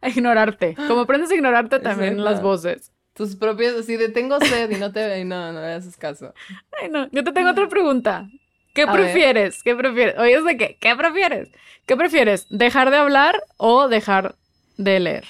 [0.00, 0.74] A ignorarte.
[0.86, 2.92] Como aprendes a ignorarte también las voces.
[3.14, 6.32] tus propias, así de tengo sed y no te y no, no le haces caso.
[6.80, 7.08] Ay, no.
[7.10, 8.28] Yo te tengo otra pregunta.
[8.74, 9.62] ¿Qué prefieres?
[9.62, 10.16] ¿Qué prefieres?
[10.18, 10.76] Oye, ¿de qué?
[10.80, 11.48] ¿Qué prefieres?
[11.86, 12.46] ¿Qué prefieres?
[12.50, 14.34] ¿Dejar de hablar o dejar
[14.76, 15.24] de leer?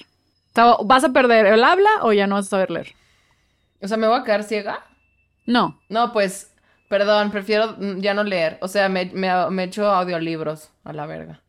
[0.85, 2.93] ¿Vas a perder el habla o ya no vas a saber leer?
[3.81, 4.85] O sea, ¿me voy a quedar ciega?
[5.47, 5.81] No.
[5.89, 6.55] No, pues,
[6.89, 8.59] perdón, prefiero mm, ya no leer.
[8.61, 11.41] O sea, me, me, me echo audiolibros a la verga.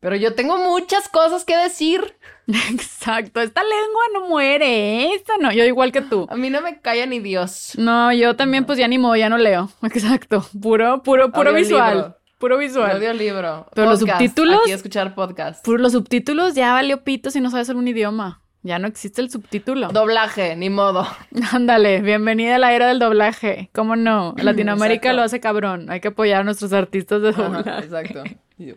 [0.00, 2.16] Pero yo tengo muchas cosas que decir.
[2.70, 3.40] Exacto.
[3.40, 4.66] Esta lengua no muere.
[5.04, 5.14] ¿eh?
[5.14, 5.52] Esta no.
[5.52, 6.26] Yo igual que tú.
[6.30, 7.72] A mí no me calla ni Dios.
[7.76, 9.70] No, yo también pues ya ni modo, ya no leo.
[9.82, 10.44] Exacto.
[10.60, 12.16] Puro, puro, puro visual.
[12.38, 12.92] Puro visual.
[12.92, 13.66] Audiolibro.
[13.74, 15.62] Pero los subtítulos- Aquí escuchar podcast.
[15.62, 18.40] Por los subtítulos ya valió pito si no sabes algún idioma.
[18.62, 19.88] Ya no existe el subtítulo.
[19.88, 21.06] Doblaje, ni modo.
[21.52, 23.70] Ándale, bienvenida a la era del doblaje.
[23.72, 24.34] ¿Cómo no?
[24.42, 25.16] Latinoamérica Exacto.
[25.16, 25.90] lo hace cabrón.
[25.90, 27.84] Hay que apoyar a nuestros artistas de Ajá, doblaje.
[27.84, 28.22] exacto.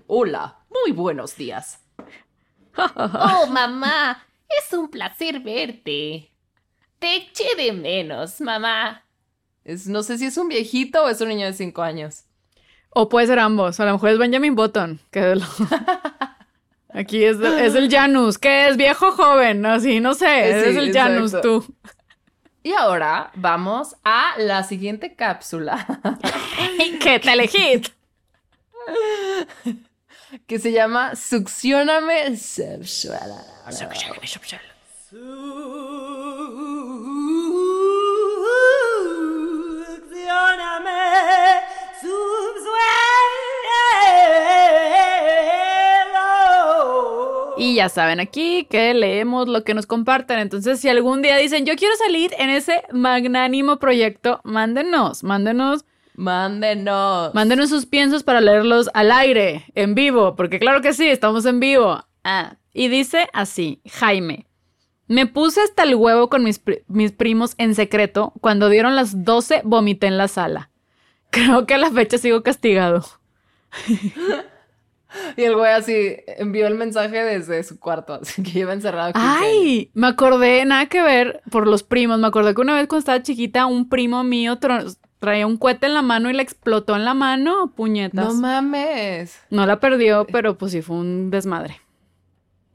[0.07, 1.81] Hola, muy buenos días.
[2.77, 6.31] oh, mamá, es un placer verte.
[6.99, 9.03] Te eché de menos, mamá.
[9.65, 12.23] Es, no sé si es un viejito o es un niño de cinco años.
[12.89, 13.79] O puede ser ambos.
[13.81, 14.99] A lo mejor es Benjamin Button.
[15.11, 15.41] Que lo-
[16.93, 18.37] Aquí es, es el Janus.
[18.37, 18.77] ¿Qué es?
[18.77, 19.65] ¿Viejo o joven?
[19.65, 20.63] Así, no sé.
[20.63, 21.61] Sí, es el Janus exacto.
[21.61, 21.75] tú.
[22.63, 25.85] Y ahora vamos a la siguiente cápsula,
[27.01, 27.89] ¿Qué telehit?
[30.47, 33.33] que se llama Succioname Sexual.
[33.69, 34.73] Succioname, subsuelo.
[47.57, 50.39] Y ya saben aquí que leemos lo que nos comparten.
[50.39, 55.85] Entonces, si algún día dicen, yo quiero salir en ese magnánimo proyecto, mándenos, mándenos,
[56.15, 57.33] Mándenos.
[57.33, 61.59] mándenos sus piensos para leerlos al aire, en vivo, porque claro que sí, estamos en
[61.59, 62.03] vivo.
[62.23, 64.45] Ah, y dice así, Jaime.
[65.07, 68.33] Me puse hasta el huevo con mis, pri- mis primos en secreto.
[68.41, 70.69] Cuando dieron las 12, vomité en la sala.
[71.29, 73.03] Creo que a la fecha sigo castigado.
[75.37, 79.13] Y el güey así envió el mensaje desde su cuarto, así que lleva encerrado.
[79.13, 79.39] 15 años.
[79.41, 82.19] Ay, me acordé, nada que ver por los primos.
[82.19, 84.59] Me acordé que una vez cuando estaba chiquita, un primo mío
[85.19, 87.73] traía un cohete en la mano y le explotó en la mano.
[87.75, 88.25] Puñetas.
[88.25, 89.39] No mames.
[89.49, 91.81] No la perdió, pero pues sí fue un desmadre.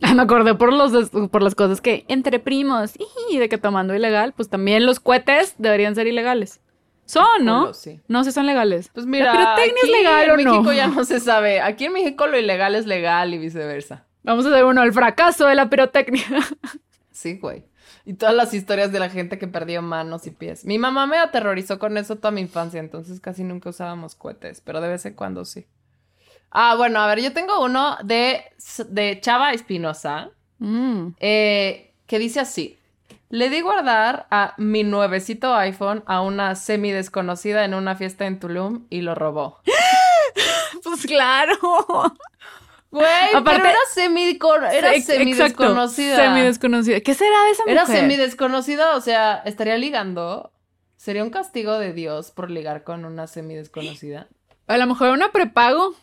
[0.14, 2.94] Me acordé por, los por las cosas que entre primos
[3.30, 6.60] y de que tomando ilegal, pues también los cohetes deberían ser ilegales.
[7.08, 7.60] Son, ¿no?
[7.62, 8.00] Culo, sí.
[8.06, 8.90] No sé, son legales.
[8.92, 10.52] Pues mira, ¿La pirotecnia aquí es legal en no?
[10.52, 11.60] México ya no se sabe.
[11.60, 14.04] Aquí en México lo ilegal es legal y viceversa.
[14.22, 16.22] Vamos a hacer uno, el fracaso de la pirotecnia.
[17.10, 17.64] Sí, güey.
[18.04, 20.64] Y todas las historias de la gente que perdió manos y pies.
[20.64, 24.80] Mi mamá me aterrorizó con eso toda mi infancia, entonces casi nunca usábamos cohetes, pero
[24.80, 25.66] de vez en cuando sí.
[26.50, 28.42] Ah, bueno, a ver, yo tengo uno de,
[28.88, 30.30] de Chava Espinosa,
[30.60, 31.08] Mm.
[31.20, 32.77] eh, que dice así.
[33.30, 38.40] Le di guardar a mi nuevecito iPhone a una semi desconocida en una fiesta en
[38.40, 39.60] Tulum y lo robó.
[40.82, 41.56] Pues claro.
[42.90, 44.38] Güey, Aparte- pero era semi,
[44.72, 46.16] era Ex- semi exacto, desconocida.
[46.16, 47.00] Semi desconocida.
[47.00, 47.76] ¿Qué será de esa mujer?
[47.76, 50.52] Era semi desconocida, o sea, estaría ligando.
[50.96, 54.28] Sería un castigo de Dios por ligar con una semi desconocida.
[54.66, 55.94] A lo mejor una prepago.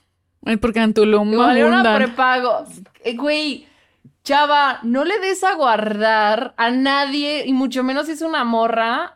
[0.46, 1.98] Ay, Porque en Tulum Igual era una abundan.
[1.98, 2.66] prepago.
[3.04, 3.68] Eh, Güey,
[4.26, 9.16] chava, no le des a guardar a nadie, y mucho menos si es una morra,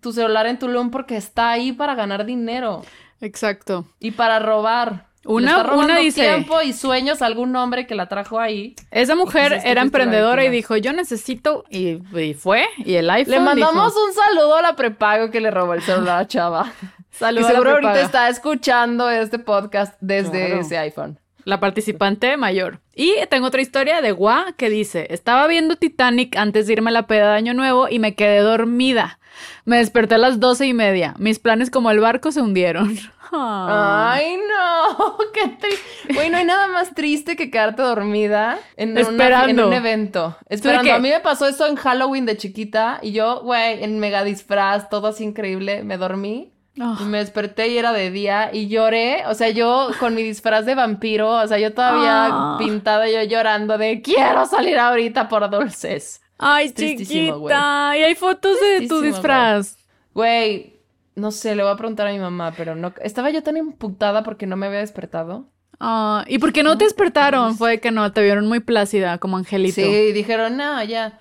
[0.00, 2.82] tu celular en Tulum porque está ahí para ganar dinero
[3.20, 3.86] Exacto.
[3.98, 5.06] y para robar.
[5.28, 8.76] Una- está una dice- tiempo y sueños a algún hombre que la trajo ahí.
[8.92, 13.10] Esa mujer Entonces, ¿qué era emprendedora y dijo, yo necesito, y, y fue, y el
[13.10, 16.26] iPhone Le mandamos dijo, un saludo a la prepago que le robó el celular a
[16.28, 16.70] Chava.
[17.10, 20.60] Saludo que a la seguro ahorita está escuchando este podcast desde Claro.
[20.60, 21.18] ese iPhone.
[21.46, 22.80] La participante mayor.
[22.94, 26.92] Y tengo otra historia de Gua que dice, estaba viendo Titanic antes de irme a
[26.92, 29.18] la peda de Año Nuevo y me quedé dormida.
[29.64, 31.14] Me desperté a las doce y media.
[31.18, 32.96] Mis planes como el barco se hundieron.
[33.32, 34.12] Ah.
[34.14, 36.14] Ay, no, qué triste.
[36.14, 39.62] Güey, no hay nada más triste que quedarte dormida en, una- Esperando.
[39.62, 40.36] en un evento.
[40.48, 40.92] Esperando.
[40.94, 44.88] A mí me pasó eso en Halloween de chiquita y yo, güey, en mega disfraz,
[44.88, 46.52] todo así increíble, me dormí.
[46.78, 46.98] Ah.
[47.00, 50.66] Y me desperté y era de día y lloré, o sea, yo con mi disfraz
[50.66, 52.56] de vampiro, o sea, yo todavía Ah.
[52.58, 56.20] pintada, yo llorando de quiero salir ahorita por dulces.
[56.38, 57.96] Ay, chiquita.
[57.96, 59.78] Y hay fotos de tu disfraz.
[60.12, 60.80] Güey,
[61.14, 64.22] no sé, le voy a preguntar a mi mamá, pero no, estaba yo tan emputada
[64.22, 65.46] porque no me había despertado.
[65.80, 67.56] Ah, ¿Y por qué no te despertaron?
[67.56, 69.74] Fue que no, te vieron muy plácida, como angelito.
[69.74, 71.20] Sí, dijeron, no, ya.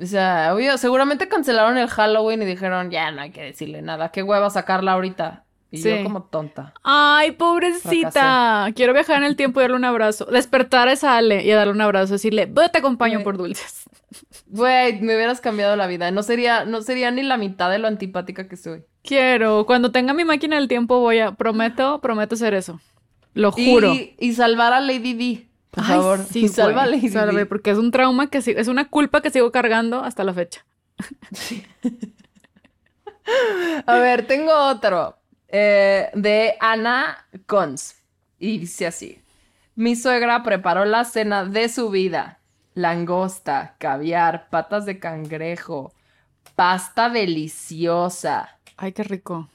[0.00, 4.10] O sea, obvio, seguramente cancelaron el Halloween y dijeron, ya no hay que decirle nada,
[4.10, 5.44] qué hueva sacarla ahorita.
[5.70, 5.90] Y Sí.
[5.90, 6.74] yo como tonta.
[6.84, 8.68] Ay, pobrecita.
[8.74, 10.26] Quiero viajar en el tiempo y darle un abrazo.
[10.26, 12.12] Despertar a esa Ale y darle un abrazo.
[12.14, 13.82] Decirle, "Ve, te acompaño por dulces.
[14.46, 16.10] Güey, me hubieras cambiado la vida.
[16.12, 18.84] No sería, no sería ni la mitad de lo antipática que soy.
[19.02, 19.66] Quiero.
[19.66, 21.32] Cuando tenga mi máquina del tiempo voy a...
[21.32, 22.80] Prometo, prometo hacer eso.
[23.34, 23.92] Lo juro.
[23.92, 26.24] Y, y salvar a Lady D, por Ay, favor.
[26.24, 27.46] sí, a güey, D.
[27.46, 28.58] porque es un trauma que sigo...
[28.58, 30.64] Es una culpa que sigo cargando hasta la fecha.
[33.86, 35.16] A ver, tengo otro.
[35.48, 37.96] eh, de Ana Cons.
[38.38, 39.20] Y dice así.
[39.74, 42.38] Mi suegra preparó la cena de su vida.
[42.74, 45.92] Langosta, caviar, patas de cangrejo,
[46.54, 48.58] pasta deliciosa.
[48.76, 49.48] Ay, qué rico.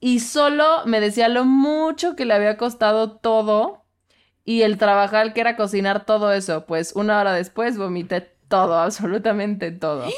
[0.00, 3.77] Y solo me decía lo mucho que le había costado todo
[4.50, 6.64] y el trabajar que era cocinar todo eso.
[6.66, 10.04] Pues una hora después vomité todo, absolutamente todo.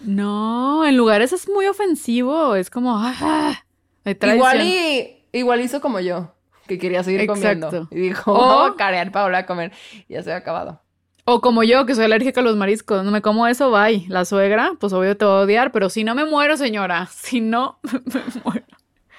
[0.00, 2.56] No, en lugares es muy ofensivo.
[2.56, 2.96] Es como...
[2.98, 3.54] ah,
[4.02, 4.36] tradición.
[4.36, 6.34] Igual y igual hizo como yo,
[6.66, 7.68] que quería seguir Exacto.
[7.70, 7.88] comiendo.
[7.90, 9.72] Y dijo, O- vamos a carear para volver a comer.
[10.08, 10.82] Y ya se ha acabado.
[11.24, 13.02] O como yo, que soy alérgica a los mariscos.
[13.02, 14.04] No me como eso, bye.
[14.08, 17.06] La suegra, pues obvio te va a odiar, pero si no me muero, señora.
[17.10, 18.66] Si no, me muero.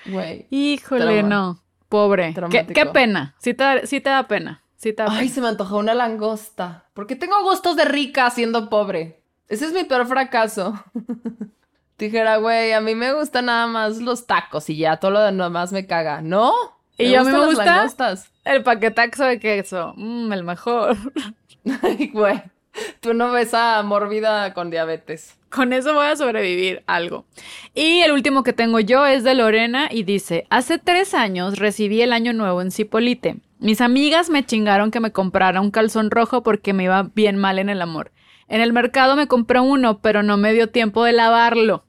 [0.06, 0.46] Güey.
[0.52, 1.22] Híjole, Trauma.
[1.30, 1.64] no.
[1.90, 2.34] Pobre.
[2.50, 3.36] ¿Qué, qué pena.
[3.40, 4.62] Sí te, da- sí te da pena.
[4.78, 5.32] Sí te da Ay, pena.
[5.34, 6.86] se me antojó una langosta.
[6.94, 9.22] Porque tengo gustos de rica siendo pobre.
[9.48, 10.74] Ese es mi peor fracaso.
[11.98, 15.72] Dijera, güey, a mí me gustan nada más los tacos y ya todo lo demás
[15.72, 16.22] me caga.
[16.22, 16.52] ¿No?
[16.98, 17.56] Y yo a mí me gustan las
[17.86, 18.32] gusta- langostas.
[18.44, 19.94] El paquetaxo de queso.
[19.96, 20.98] Mmm, el mejor.
[21.82, 22.42] Ay, güey.
[23.02, 25.38] Tú no ves a mórbida con diabetes.
[25.50, 27.26] Con eso voy a sobrevivir algo.
[27.74, 32.02] Y el último que tengo yo es de Lorena y dice, hace tres años recibí
[32.02, 33.38] el año nuevo en Cipolite.
[33.60, 37.58] Mis amigas me chingaron que me comprara un calzón rojo porque me iba bien mal
[37.58, 38.12] en el amor.
[38.48, 41.86] En el mercado me compré uno, pero no me dio tiempo de lavarlo.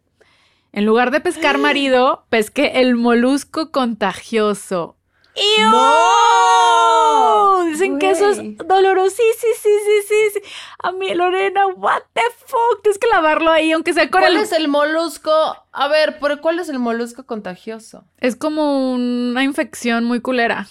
[0.73, 4.97] En lugar de pescar marido, pesqué el molusco contagioso.
[5.37, 5.71] ¡Iu!
[5.71, 7.65] ¡No!
[7.67, 9.23] Dicen que eso es dolorosísimo.
[9.37, 10.51] Sí, sí, sí, sí, sí.
[10.83, 12.83] A mí, Lorena, what the fuck.
[12.83, 14.43] Tienes que lavarlo ahí, aunque sea con ¿Cuál el...
[14.43, 15.31] es el molusco?
[15.73, 18.05] A ver, pero ¿cuál es el molusco contagioso?
[18.19, 20.69] Es como una infección muy culera.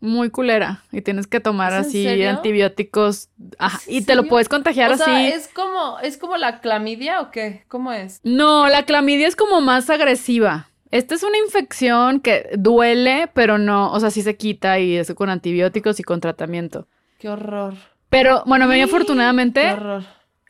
[0.00, 0.82] Muy culera.
[0.92, 3.30] Y tienes que tomar ¿Es en así antibióticos.
[3.58, 5.04] Ajá, ¿Es en y te lo puedes contagiar o así.
[5.04, 7.64] sea, ¿es como, ¿es como la clamidia o qué?
[7.68, 8.20] ¿Cómo es?
[8.22, 10.68] No, la clamidia es como más agresiva.
[10.94, 15.12] Esta es una infección que duele, pero no, o sea, sí se quita y es
[15.14, 16.86] con antibióticos y con tratamiento.
[17.18, 17.74] Qué horror.
[18.10, 20.04] Pero bueno, a mí Qué afortunadamente, horror.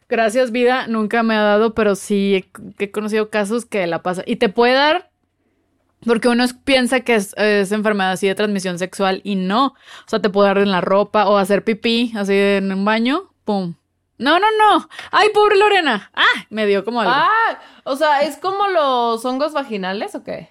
[0.07, 4.22] gracias vida, nunca me ha dado, pero sí he, he conocido casos que la pasa.
[4.26, 5.09] Y te puede dar,
[6.05, 9.68] porque uno piensa que es, es enfermedad así de transmisión sexual y no.
[9.68, 13.32] O sea, te puede dar en la ropa o hacer pipí así en un baño,
[13.47, 13.76] pum.
[14.19, 14.89] No, no, no.
[15.11, 16.11] Ay, pobre Lorena.
[16.15, 17.12] Ah, me dio como algo.
[17.15, 20.51] Ah, o sea, ¿es como los hongos vaginales o qué?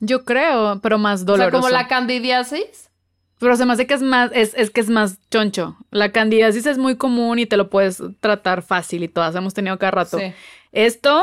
[0.00, 1.50] Yo creo, pero más O doloroso.
[1.50, 2.90] sea, como la candidiasis.
[3.38, 5.76] Pero se me hace que es más, es, es que es más choncho.
[5.90, 9.78] La candidiasis es muy común y te lo puedes tratar fácil y todas hemos tenido
[9.78, 10.18] cada rato.
[10.18, 10.32] Sí.
[10.72, 11.22] Esto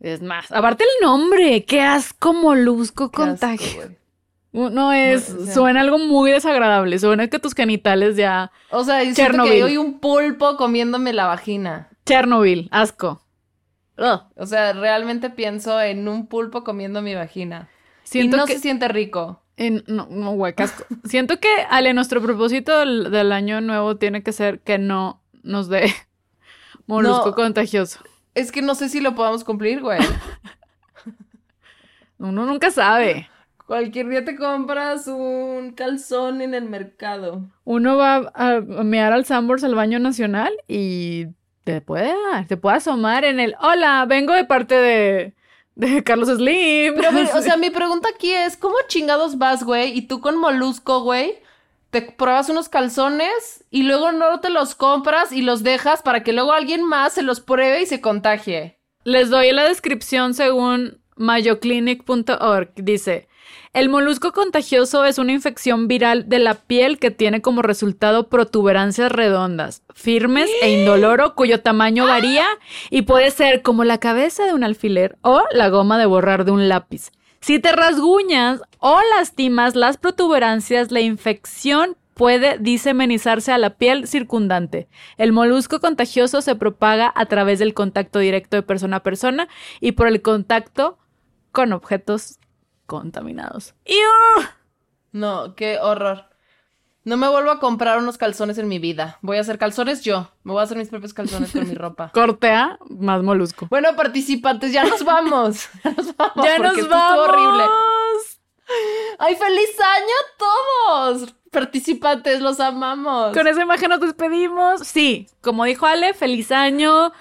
[0.00, 0.50] es más.
[0.52, 3.94] Aparte el nombre, qué asco molusco asco, contagio.
[4.52, 6.98] No es, No, o sea- suena algo muy desagradable.
[6.98, 8.50] Suena que tus genitales ya.
[8.70, 9.52] O sea, Chernobyl.
[9.52, 11.88] que hoy un pulpo comiéndome la vagina.
[12.04, 13.24] Chernobyl, asco.
[13.96, 14.22] Ugh.
[14.36, 17.68] O sea, realmente pienso en un pulpo comiendo mi vagina.
[18.02, 18.54] Siento y no que.
[18.54, 19.42] se siente rico.
[19.56, 20.54] en- no, no, güey.
[21.04, 25.68] Siento que, Ale, nuestro propósito del, del año nuevo tiene que ser que no nos
[25.68, 25.94] dé
[26.86, 27.34] molusco No.
[27.34, 28.00] contagioso.
[28.34, 30.00] Es que no sé si lo podamos cumplir, güey.
[32.18, 33.28] Uno nunca sabe.
[33.70, 37.44] Cualquier día te compras un calzón en el mercado.
[37.62, 41.26] Uno va a, mear al Sambors al baño nacional y
[41.62, 45.34] te puede dar, te puede asomar en el hola, vengo de parte de,
[45.76, 46.94] de Carlos Slim.
[46.96, 49.96] Pero o sea, mi pregunta aquí es, ¿cómo chingados vas, güey?
[49.96, 51.38] Y tú con molusco, güey,
[51.90, 56.32] te pruebas unos calzones y luego no te los compras y los dejas para que
[56.32, 58.80] luego alguien más se los pruebe y se contagie.
[59.04, 62.72] Les doy la descripción según mayoclinic.org.
[62.74, 63.28] Dice,
[63.72, 69.12] el molusco contagioso es una infección viral de la piel que tiene como resultado protuberancias
[69.12, 72.46] redondas, firmes e indoloro, cuyo tamaño varía
[72.90, 76.50] y puede ser como la cabeza de un alfiler o la goma de borrar de
[76.50, 77.12] un lápiz.
[77.40, 84.88] Si te rasguñas o lastimas las protuberancias, la infección puede diseminizarse a la piel circundante.
[85.16, 89.48] El molusco contagioso se propaga a través del contacto directo de persona a persona
[89.80, 90.98] y por el contacto
[91.52, 92.39] con objetos
[92.90, 93.74] contaminados.
[95.12, 96.24] No, qué horror.
[97.04, 99.18] No me vuelvo a comprar unos calzones en mi vida.
[99.22, 100.28] Voy a hacer calzones yo.
[100.42, 102.10] Me voy a hacer mis propios calzones con mi ropa.
[102.12, 103.68] Cortea más molusco.
[103.70, 105.68] Bueno, participantes, ya nos vamos.
[105.84, 106.44] Ya nos vamos.
[106.44, 107.28] ¡Ya nos vamos!
[107.28, 107.64] horrible.
[109.18, 110.38] ¡Ay, feliz año a
[111.18, 111.34] todos!
[111.50, 113.32] Participantes, los amamos.
[113.34, 114.86] Con esa imagen nos despedimos.
[114.86, 117.12] Sí, como dijo Ale, feliz año.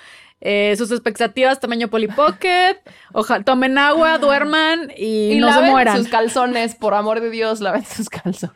[0.41, 2.77] Eh, sus expectativas tamaño Polly Pocket.
[3.13, 5.97] Ojalá tomen agua, duerman y, Y no se laven mueran.
[5.97, 8.55] sus calzones, por amor de Dios, laven sus calzones.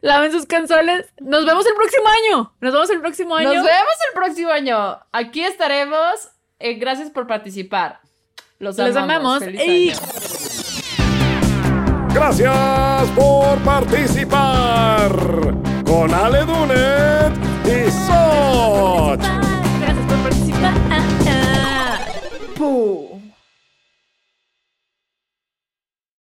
[0.00, 1.06] Laven sus canzones.
[1.20, 2.52] Nos vemos el próximo año.
[2.60, 3.54] Nos vemos el próximo año.
[3.54, 4.98] Nos vemos el próximo año.
[5.12, 6.28] Aquí estaremos.
[6.58, 8.00] Eh, gracias por participar.
[8.58, 9.40] Los Les amamos.
[9.44, 9.98] Feliz Y- año.
[12.14, 15.10] Gracias por participar
[15.84, 17.32] con Ale Dunet
[17.64, 19.51] y Soch.
[22.62, 23.11] tipo